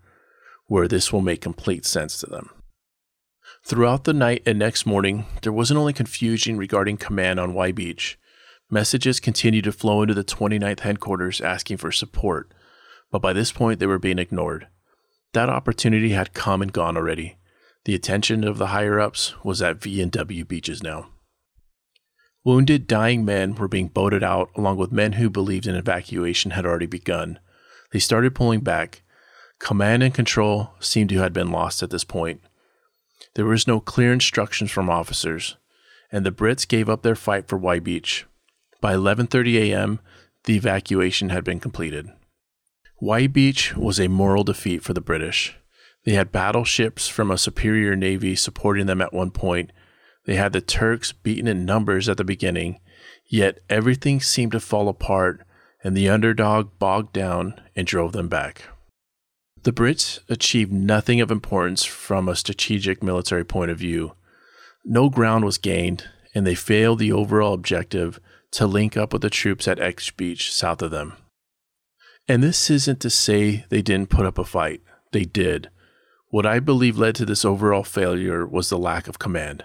where 0.66 0.86
this 0.86 1.12
will 1.12 1.20
make 1.20 1.40
complete 1.40 1.84
sense 1.84 2.16
to 2.18 2.26
them. 2.26 2.48
Throughout 3.64 4.04
the 4.04 4.14
night 4.14 4.44
and 4.46 4.56
next 4.56 4.86
morning, 4.86 5.26
there 5.42 5.52
wasn't 5.52 5.80
only 5.80 5.92
confusion 5.92 6.56
regarding 6.56 6.98
command 6.98 7.40
on 7.40 7.54
Y 7.54 7.72
Beach. 7.72 8.20
Messages 8.72 9.20
continued 9.20 9.64
to 9.64 9.72
flow 9.72 10.00
into 10.00 10.14
the 10.14 10.24
29th 10.24 10.80
headquarters 10.80 11.42
asking 11.42 11.76
for 11.76 11.92
support, 11.92 12.54
but 13.10 13.20
by 13.20 13.34
this 13.34 13.52
point 13.52 13.78
they 13.78 13.86
were 13.86 13.98
being 13.98 14.18
ignored. 14.18 14.66
That 15.34 15.50
opportunity 15.50 16.12
had 16.12 16.32
come 16.32 16.62
and 16.62 16.72
gone 16.72 16.96
already. 16.96 17.36
The 17.84 17.94
attention 17.94 18.44
of 18.44 18.56
the 18.56 18.68
higher 18.68 18.98
ups 18.98 19.34
was 19.44 19.60
at 19.60 19.82
V 19.82 20.00
and 20.00 20.10
W 20.12 20.46
beaches 20.46 20.82
now. 20.82 21.08
Wounded, 22.44 22.86
dying 22.86 23.26
men 23.26 23.54
were 23.56 23.68
being 23.68 23.88
boated 23.88 24.22
out, 24.22 24.48
along 24.56 24.78
with 24.78 24.90
men 24.90 25.12
who 25.12 25.28
believed 25.28 25.66
an 25.66 25.76
evacuation 25.76 26.52
had 26.52 26.64
already 26.64 26.86
begun. 26.86 27.40
They 27.90 27.98
started 27.98 28.34
pulling 28.34 28.60
back. 28.60 29.02
Command 29.58 30.02
and 30.02 30.14
control 30.14 30.70
seemed 30.80 31.10
to 31.10 31.18
have 31.18 31.34
been 31.34 31.52
lost 31.52 31.82
at 31.82 31.90
this 31.90 32.04
point. 32.04 32.40
There 33.34 33.44
was 33.44 33.66
no 33.66 33.80
clear 33.80 34.14
instructions 34.14 34.70
from 34.70 34.88
officers, 34.88 35.56
and 36.10 36.24
the 36.24 36.32
Brits 36.32 36.66
gave 36.66 36.88
up 36.88 37.02
their 37.02 37.14
fight 37.14 37.48
for 37.48 37.58
Y 37.58 37.78
Beach. 37.78 38.24
By 38.82 38.94
11:30 38.94 39.70
a.m., 39.70 40.00
the 40.44 40.56
evacuation 40.56 41.30
had 41.30 41.44
been 41.44 41.60
completed. 41.60 42.10
Y 43.00 43.26
Beach 43.26 43.74
was 43.74 43.98
a 43.98 44.08
moral 44.08 44.44
defeat 44.44 44.82
for 44.82 44.92
the 44.92 45.00
British. 45.00 45.56
They 46.04 46.12
had 46.12 46.32
battleships 46.32 47.08
from 47.08 47.30
a 47.30 47.38
superior 47.38 47.96
navy 47.96 48.36
supporting 48.36 48.86
them 48.86 49.00
at 49.00 49.14
one 49.14 49.30
point. 49.30 49.72
They 50.26 50.34
had 50.34 50.52
the 50.52 50.60
Turks 50.60 51.12
beaten 51.12 51.46
in 51.48 51.64
numbers 51.64 52.08
at 52.08 52.16
the 52.18 52.24
beginning, 52.24 52.80
yet 53.26 53.60
everything 53.70 54.20
seemed 54.20 54.52
to 54.52 54.60
fall 54.60 54.88
apart 54.88 55.46
and 55.84 55.96
the 55.96 56.08
underdog 56.08 56.78
bogged 56.78 57.12
down 57.12 57.60
and 57.74 57.86
drove 57.86 58.12
them 58.12 58.28
back. 58.28 58.64
The 59.62 59.72
Brits 59.72 60.20
achieved 60.28 60.72
nothing 60.72 61.20
of 61.20 61.30
importance 61.30 61.84
from 61.84 62.28
a 62.28 62.36
strategic 62.36 63.02
military 63.02 63.44
point 63.44 63.70
of 63.70 63.78
view. 63.78 64.14
No 64.84 65.08
ground 65.08 65.44
was 65.44 65.58
gained, 65.58 66.08
and 66.34 66.46
they 66.46 66.54
failed 66.54 66.98
the 66.98 67.12
overall 67.12 67.54
objective 67.54 68.18
to 68.52 68.66
link 68.66 68.96
up 68.96 69.12
with 69.12 69.22
the 69.22 69.30
troops 69.30 69.66
at 69.66 69.80
X 69.80 70.10
Beach 70.10 70.52
south 70.52 70.82
of 70.82 70.90
them. 70.90 71.14
And 72.28 72.42
this 72.42 72.70
isn't 72.70 73.00
to 73.00 73.10
say 73.10 73.64
they 73.68 73.82
didn't 73.82 74.10
put 74.10 74.26
up 74.26 74.38
a 74.38 74.44
fight, 74.44 74.80
they 75.12 75.24
did. 75.24 75.70
What 76.28 76.46
I 76.46 76.60
believe 76.60 76.98
led 76.98 77.14
to 77.16 77.24
this 77.24 77.44
overall 77.44 77.84
failure 77.84 78.46
was 78.46 78.70
the 78.70 78.78
lack 78.78 79.08
of 79.08 79.18
command. 79.18 79.64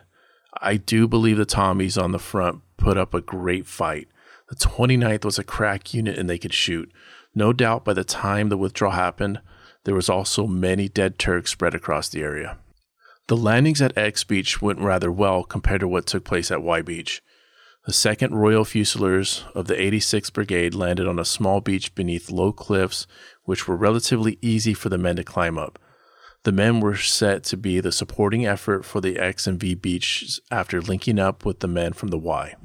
I 0.62 0.78
do 0.78 1.08
believe 1.08 1.38
the 1.38 1.46
Tommies 1.46 2.02
on 2.02 2.12
the 2.12 2.20
front 2.20 2.62
put 2.78 2.98
up 2.98 3.14
a 3.14 3.22
great 3.22 3.68
fight. 3.68 4.08
The 4.50 4.56
29th 4.56 5.26
was 5.26 5.38
a 5.38 5.44
crack 5.44 5.94
unit 5.94 6.18
and 6.18 6.30
they 6.30 6.38
could 6.38 6.54
shoot. 6.54 6.92
No 7.36 7.54
doubt 7.54 7.86
by 7.86 7.94
the 7.94 8.04
time 8.04 8.50
the 8.50 8.58
withdrawal 8.58 8.94
happened, 8.94 9.40
there 9.84 9.96
was 9.96 10.10
also 10.10 10.48
many 10.48 10.90
dead 10.90 11.20
Turks 11.20 11.52
spread 11.52 11.76
across 11.76 12.10
the 12.10 12.22
area. 12.22 12.58
The 13.28 13.38
landings 13.38 13.82
at 13.82 13.98
X 13.98 14.24
Beach 14.24 14.62
went 14.62 14.80
rather 14.80 15.12
well 15.12 15.44
compared 15.44 15.82
to 15.82 15.88
what 15.88 16.06
took 16.06 16.24
place 16.24 16.50
at 16.50 16.64
Y 16.64 16.82
Beach. 16.82 17.22
The 17.88 17.94
2nd 17.94 18.34
Royal 18.34 18.66
Fusiliers 18.66 19.46
of 19.56 19.68
the 19.68 19.76
86th 19.76 20.34
Brigade 20.34 20.76
landed 20.76 21.08
on 21.08 21.20
a 21.20 21.24
small 21.24 21.62
beach 21.62 21.96
beneath 21.96 22.30
low 22.30 22.52
cliffs, 22.52 23.08
which 23.44 23.66
were 23.66 23.78
relatively 23.78 24.38
easy 24.42 24.74
for 24.74 24.90
the 24.90 24.98
men 24.98 25.16
to 25.16 25.24
climb 25.24 25.58
up. 25.58 25.80
The 26.44 26.52
men 26.52 26.82
were 26.82 26.98
set 26.98 27.46
to 27.46 27.56
be 27.56 27.80
the 27.80 27.94
supporting 27.94 28.46
effort 28.46 28.84
for 28.84 29.00
the 29.00 29.18
X 29.18 29.48
and 29.48 29.58
V 29.58 29.74
beaches 29.74 30.42
after 30.52 30.82
linking 30.82 31.18
up 31.18 31.46
with 31.46 31.62
the 31.62 31.70
men 31.70 31.94
from 31.94 32.10
the 32.10 32.18
Y. 32.18 32.56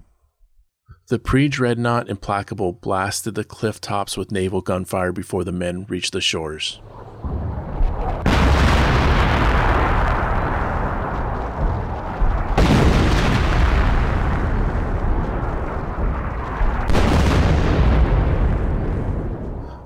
The 1.07 1.21
pre 1.21 1.47
dreadnought 1.47 2.09
Implacable 2.09 2.73
blasted 2.73 3.37
the 3.37 3.45
cliff 3.45 3.81
tops 3.81 4.17
with 4.17 4.33
naval 4.33 4.61
gunfire 4.61 5.13
before 5.13 5.45
the 5.45 5.53
men 5.53 5.87
reached 5.89 6.15
the 6.15 6.21
shores. 6.21 6.81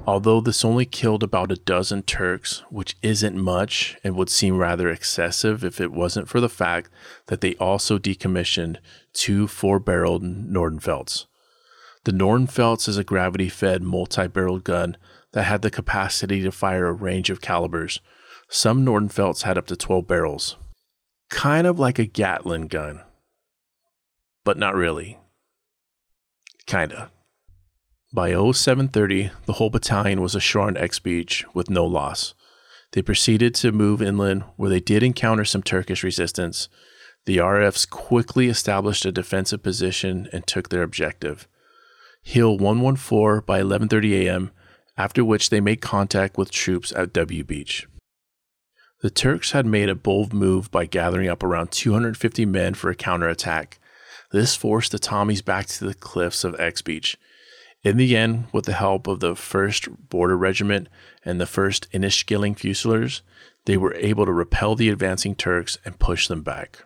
Although 0.06 0.40
this 0.40 0.64
only 0.64 0.86
killed 0.86 1.24
about 1.24 1.50
a 1.50 1.56
dozen 1.56 2.02
Turks, 2.02 2.62
which 2.70 2.96
isn't 3.02 3.36
much 3.36 3.96
and 4.04 4.14
would 4.14 4.30
seem 4.30 4.56
rather 4.56 4.88
excessive 4.88 5.64
if 5.64 5.80
it 5.80 5.90
wasn't 5.90 6.28
for 6.28 6.40
the 6.40 6.48
fact 6.48 6.90
that 7.26 7.40
they 7.40 7.56
also 7.56 7.98
decommissioned 7.98 8.76
two 9.12 9.48
four 9.48 9.80
barreled 9.80 10.22
Nordenfelts. 10.22 11.26
The 12.04 12.12
Nordenfelts 12.12 12.88
is 12.88 12.96
a 12.96 13.02
gravity 13.02 13.48
fed 13.48 13.82
multi 13.82 14.28
barreled 14.28 14.62
gun 14.62 14.96
that 15.32 15.42
had 15.42 15.62
the 15.62 15.72
capacity 15.72 16.40
to 16.42 16.52
fire 16.52 16.86
a 16.86 16.92
range 16.92 17.28
of 17.28 17.40
calibers. 17.40 18.00
Some 18.48 18.86
Nordenfelts 18.86 19.42
had 19.42 19.58
up 19.58 19.66
to 19.66 19.76
12 19.76 20.06
barrels. 20.06 20.56
Kind 21.30 21.66
of 21.66 21.80
like 21.80 21.98
a 21.98 22.06
Gatling 22.06 22.68
gun, 22.68 23.02
but 24.44 24.56
not 24.56 24.76
really. 24.76 25.18
Kinda. 26.66 27.10
By 28.16 28.30
0730, 28.30 29.30
the 29.44 29.52
whole 29.52 29.68
battalion 29.68 30.22
was 30.22 30.34
ashore 30.34 30.68
on 30.68 30.76
X 30.78 30.98
Beach 30.98 31.44
with 31.52 31.68
no 31.68 31.84
loss. 31.84 32.32
They 32.92 33.02
proceeded 33.02 33.54
to 33.56 33.72
move 33.72 34.00
inland 34.00 34.44
where 34.56 34.70
they 34.70 34.80
did 34.80 35.02
encounter 35.02 35.44
some 35.44 35.62
Turkish 35.62 36.02
resistance. 36.02 36.70
The 37.26 37.36
RFs 37.36 37.86
quickly 37.86 38.48
established 38.48 39.04
a 39.04 39.12
defensive 39.12 39.62
position 39.62 40.30
and 40.32 40.46
took 40.46 40.70
their 40.70 40.82
objective. 40.82 41.46
Hill 42.22 42.56
114 42.56 43.44
by 43.44 43.60
11:30 43.60 44.24
a.m., 44.24 44.50
after 44.96 45.22
which 45.22 45.50
they 45.50 45.60
made 45.60 45.82
contact 45.82 46.38
with 46.38 46.50
troops 46.50 46.94
at 46.96 47.12
W 47.12 47.44
Beach. 47.44 47.86
The 49.02 49.10
Turks 49.10 49.50
had 49.50 49.66
made 49.66 49.90
a 49.90 49.94
bold 49.94 50.32
move 50.32 50.70
by 50.70 50.86
gathering 50.86 51.28
up 51.28 51.42
around 51.42 51.70
250 51.70 52.46
men 52.46 52.72
for 52.72 52.88
a 52.88 52.94
counterattack. 52.94 53.78
This 54.32 54.56
forced 54.56 54.92
the 54.92 54.98
Tommies 54.98 55.44
back 55.44 55.66
to 55.66 55.84
the 55.84 55.92
cliffs 55.92 56.44
of 56.44 56.58
X 56.58 56.80
Beach. 56.80 57.18
In 57.86 57.98
the 57.98 58.16
end, 58.16 58.46
with 58.52 58.64
the 58.64 58.72
help 58.72 59.06
of 59.06 59.20
the 59.20 59.34
1st 59.34 60.08
Border 60.08 60.36
Regiment 60.36 60.88
and 61.24 61.40
the 61.40 61.44
1st 61.44 61.86
Inniskilling 61.90 62.58
Fusiliers, 62.58 63.22
they 63.64 63.76
were 63.76 63.94
able 63.94 64.26
to 64.26 64.32
repel 64.32 64.74
the 64.74 64.88
advancing 64.88 65.36
Turks 65.36 65.78
and 65.84 65.96
push 65.96 66.26
them 66.26 66.42
back. 66.42 66.82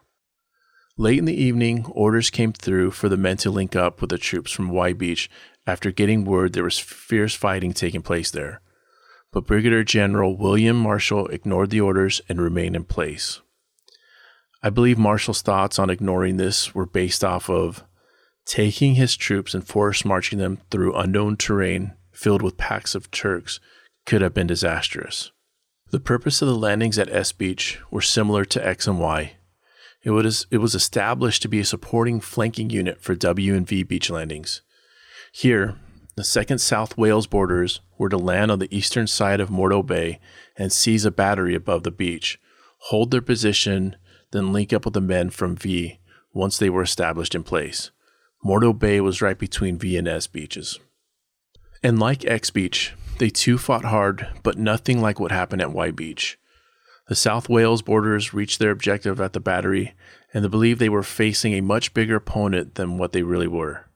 Late 0.98 1.18
in 1.18 1.24
the 1.24 1.42
evening, 1.42 1.86
orders 1.86 2.28
came 2.28 2.52
through 2.52 2.90
for 2.90 3.08
the 3.08 3.16
men 3.16 3.38
to 3.38 3.50
link 3.50 3.74
up 3.74 4.02
with 4.02 4.10
the 4.10 4.18
troops 4.18 4.52
from 4.52 4.68
Y 4.68 4.92
Beach 4.92 5.30
after 5.66 5.90
getting 5.90 6.26
word 6.26 6.52
there 6.52 6.64
was 6.64 6.78
fierce 6.78 7.34
fighting 7.34 7.72
taking 7.72 8.02
place 8.02 8.30
there. 8.30 8.60
But 9.32 9.46
Brigadier 9.46 9.84
General 9.84 10.36
William 10.36 10.76
Marshall 10.76 11.28
ignored 11.28 11.70
the 11.70 11.80
orders 11.80 12.20
and 12.28 12.42
remained 12.42 12.76
in 12.76 12.84
place. 12.84 13.40
I 14.62 14.68
believe 14.68 14.98
Marshall's 14.98 15.40
thoughts 15.40 15.78
on 15.78 15.88
ignoring 15.88 16.36
this 16.36 16.74
were 16.74 16.84
based 16.84 17.24
off 17.24 17.48
of 17.48 17.84
taking 18.46 18.94
his 18.94 19.16
troops 19.16 19.54
and 19.54 19.66
force 19.66 20.04
marching 20.04 20.38
them 20.38 20.60
through 20.70 20.94
unknown 20.94 21.36
terrain 21.36 21.94
filled 22.12 22.42
with 22.42 22.56
packs 22.56 22.94
of 22.94 23.10
Turks 23.10 23.60
could 24.06 24.20
have 24.22 24.34
been 24.34 24.46
disastrous. 24.46 25.30
The 25.90 26.00
purpose 26.00 26.40
of 26.40 26.48
the 26.48 26.54
landings 26.54 26.98
at 26.98 27.12
S 27.12 27.32
Beach 27.32 27.80
were 27.90 28.00
similar 28.00 28.44
to 28.44 28.66
X 28.66 28.86
and 28.86 29.00
Y. 29.00 29.36
It 30.02 30.10
was, 30.10 30.46
it 30.50 30.58
was 30.58 30.74
established 30.74 31.42
to 31.42 31.48
be 31.48 31.60
a 31.60 31.64
supporting 31.64 32.20
flanking 32.20 32.70
unit 32.70 33.02
for 33.02 33.14
W 33.14 33.54
and 33.54 33.66
V 33.66 33.82
beach 33.82 34.08
landings. 34.08 34.62
Here, 35.32 35.76
the 36.16 36.22
2nd 36.22 36.60
South 36.60 36.96
Wales 36.96 37.26
Borderers 37.26 37.80
were 37.98 38.08
to 38.08 38.16
land 38.16 38.50
on 38.50 38.58
the 38.58 38.74
eastern 38.74 39.06
side 39.06 39.40
of 39.40 39.50
Morto 39.50 39.82
Bay 39.82 40.20
and 40.56 40.72
seize 40.72 41.04
a 41.04 41.10
battery 41.10 41.54
above 41.54 41.82
the 41.82 41.90
beach, 41.90 42.38
hold 42.84 43.10
their 43.10 43.20
position, 43.20 43.96
then 44.30 44.52
link 44.52 44.72
up 44.72 44.84
with 44.84 44.94
the 44.94 45.00
men 45.00 45.30
from 45.30 45.56
V 45.56 45.98
once 46.32 46.58
they 46.58 46.70
were 46.70 46.82
established 46.82 47.34
in 47.34 47.42
place. 47.42 47.90
Morto 48.42 48.72
Bay 48.72 49.00
was 49.00 49.20
right 49.20 49.38
between 49.38 49.78
V 49.78 49.96
and 49.96 50.08
S 50.08 50.26
beaches. 50.26 50.78
And 51.82 51.98
like 51.98 52.24
X 52.24 52.50
Beach, 52.50 52.94
they 53.18 53.28
too 53.28 53.58
fought 53.58 53.84
hard, 53.84 54.28
but 54.42 54.58
nothing 54.58 55.00
like 55.00 55.20
what 55.20 55.30
happened 55.30 55.60
at 55.62 55.72
Y 55.72 55.90
Beach. 55.90 56.38
The 57.08 57.14
South 57.14 57.48
Wales 57.48 57.82
Borderers 57.82 58.32
reached 58.32 58.58
their 58.58 58.70
objective 58.70 59.20
at 59.20 59.32
the 59.32 59.40
battery, 59.40 59.94
and 60.32 60.44
they 60.44 60.48
believed 60.48 60.80
they 60.80 60.88
were 60.88 61.02
facing 61.02 61.54
a 61.54 61.60
much 61.60 61.92
bigger 61.92 62.16
opponent 62.16 62.76
than 62.76 62.98
what 62.98 63.12
they 63.12 63.22
really 63.22 63.48
were. 63.48 63.86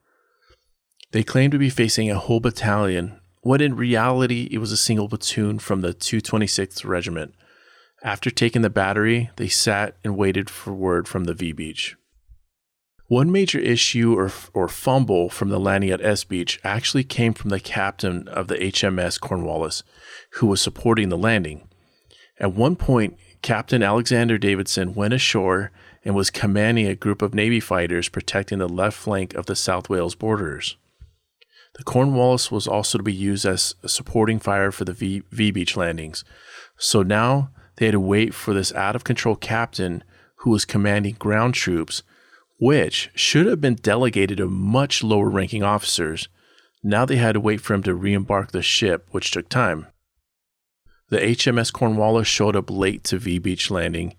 They 1.13 1.23
claimed 1.23 1.53
to 1.53 1.59
be 1.59 1.71
facing 1.71 2.11
a 2.11 2.19
whole 2.19 2.41
battalion, 2.41 3.21
when 3.41 3.61
in 3.61 3.77
reality 3.77 4.49
it 4.51 4.59
was 4.59 4.73
a 4.73 4.77
single 4.77 5.09
platoon 5.09 5.59
from 5.59 5.81
the 5.81 5.95
226th 5.95 6.85
Regiment. 6.85 7.35
After 8.03 8.31
taking 8.31 8.63
the 8.63 8.71
battery, 8.71 9.31
they 9.37 9.49
sat 9.49 9.97
and 10.03 10.17
waited 10.17 10.51
for 10.51 10.75
word 10.75 11.07
from 11.07 11.25
the 11.25 11.35
V 11.35 11.53
Beach. 11.53 11.97
One 13.07 13.31
major 13.31 13.59
issue 13.59 14.15
or, 14.15 14.33
or 14.55 14.67
fumble 14.67 15.29
from 15.29 15.51
the 15.51 15.61
landing 15.61 15.91
at 15.91 16.01
S 16.01 16.25
Beach 16.25 16.59
actually 16.65 17.05
came 17.05 17.35
from 17.35 17.51
the 17.51 17.61
captain 17.61 18.27
of 18.29 18.49
the 18.49 18.57
HMS 18.57 19.21
Cornwallis, 19.21 19.83
who 20.33 20.47
was 20.47 20.61
supporting 20.61 21.11
the 21.11 21.19
landing. 21.19 21.69
At 22.41 22.55
one 22.55 22.77
point, 22.77 23.19
Captain 23.43 23.83
Alexander 23.83 24.39
Davidson 24.39 24.95
went 24.95 25.13
ashore 25.13 25.71
and 26.03 26.15
was 26.15 26.31
commanding 26.31 26.87
a 26.87 26.95
group 26.95 27.21
of 27.21 27.35
Navy 27.35 27.61
fighters 27.61 28.09
protecting 28.09 28.59
the 28.59 28.69
left 28.69 28.97
flank 28.97 29.35
of 29.35 29.47
the 29.47 29.57
South 29.57 29.91
Wales 29.91 30.15
borderers. 30.15 30.77
The 31.77 31.85
Cornwallis 31.85 32.51
was 32.51 32.67
also 32.67 32.99
to 32.99 33.05
be 33.05 33.13
used 33.13 33.45
as 33.45 33.75
a 33.83 33.89
supporting 33.89 34.39
fire 34.39 34.71
for 34.71 34.85
the 34.85 34.93
v, 34.93 35.23
v 35.31 35.51
Beach 35.51 35.77
landings. 35.77 36.25
So 36.79 37.03
now 37.03 37.51
they 37.77 37.87
had 37.87 37.93
to 37.93 38.01
wait 38.01 38.33
for 38.33 38.55
this 38.55 38.73
out 38.73 38.97
of 38.97 39.05
control 39.05 39.37
captain 39.37 40.05
who 40.37 40.51
was 40.51 40.65
commanding 40.65 41.17
ground 41.19 41.55
troops 41.55 42.03
which 42.59 43.11
should 43.15 43.47
have 43.47 43.61
been 43.61 43.75
delegated 43.75 44.39
to 44.39 44.47
much 44.47 45.03
lower 45.03 45.29
ranking 45.29 45.63
officers. 45.63 46.29
Now 46.83 47.05
they 47.05 47.17
had 47.17 47.33
to 47.33 47.41
wait 47.41 47.61
for 47.61 47.75
him 47.75 47.83
to 47.85 47.95
re 47.95 48.13
embark 48.13 48.53
the 48.53 48.63
ship, 48.63 49.09
which 49.11 49.31
took 49.31 49.49
time. 49.49 49.87
The 51.09 51.19
HMS 51.19 51.73
Cornwallis 51.73 52.27
showed 52.27 52.57
up 52.57 52.71
late 52.71 53.05
to 53.05 53.19
V 53.19 53.39
Beach 53.39 53.71
landing, 53.71 54.17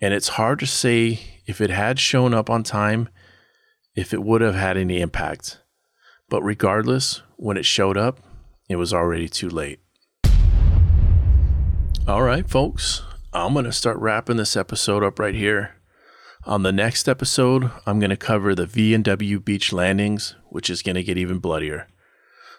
and 0.00 0.12
it's 0.12 0.28
hard 0.28 0.58
to 0.60 0.66
say 0.66 1.20
if 1.46 1.60
it 1.60 1.70
had 1.70 1.98
shown 1.98 2.34
up 2.34 2.50
on 2.50 2.62
time, 2.62 3.08
if 3.94 4.12
it 4.12 4.22
would 4.22 4.40
have 4.40 4.54
had 4.54 4.76
any 4.76 5.00
impact. 5.00 5.60
But 6.28 6.42
regardless, 6.42 7.22
when 7.36 7.56
it 7.56 7.64
showed 7.64 7.96
up, 7.96 8.20
it 8.68 8.76
was 8.76 8.92
already 8.92 9.28
too 9.28 9.48
late. 9.48 9.80
All 12.06 12.22
right, 12.22 12.48
folks, 12.48 13.02
I'm 13.32 13.52
going 13.52 13.64
to 13.64 13.72
start 13.72 13.98
wrapping 13.98 14.36
this 14.36 14.56
episode 14.56 15.02
up 15.02 15.18
right 15.18 15.34
here. 15.34 15.76
On 16.46 16.62
the 16.62 16.72
next 16.72 17.08
episode, 17.08 17.70
I'm 17.86 17.98
going 17.98 18.10
to 18.10 18.18
cover 18.18 18.54
the 18.54 18.66
V&W 18.66 19.40
beach 19.40 19.72
landings, 19.72 20.34
which 20.50 20.68
is 20.68 20.82
going 20.82 20.96
to 20.96 21.02
get 21.02 21.16
even 21.16 21.38
bloodier. 21.38 21.88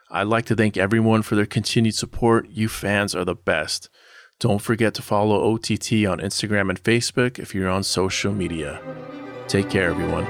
I'd 0.09 0.23
like 0.23 0.45
to 0.45 0.55
thank 0.55 0.75
everyone 0.75 1.21
for 1.21 1.35
their 1.35 1.45
continued 1.45 1.93
support. 1.93 2.49
You 2.49 2.67
fans 2.67 3.13
are 3.13 3.25
the 3.25 3.35
best. 3.35 3.89
Don't 4.39 4.61
forget 4.61 4.95
to 4.95 5.03
follow 5.03 5.53
OTT 5.53 6.07
on 6.07 6.19
Instagram 6.19 6.69
and 6.69 6.83
Facebook 6.83 7.37
if 7.37 7.53
you're 7.53 7.69
on 7.69 7.83
social 7.83 8.33
media. 8.33 8.81
Take 9.47 9.69
care, 9.69 9.91
everyone. 9.91 10.25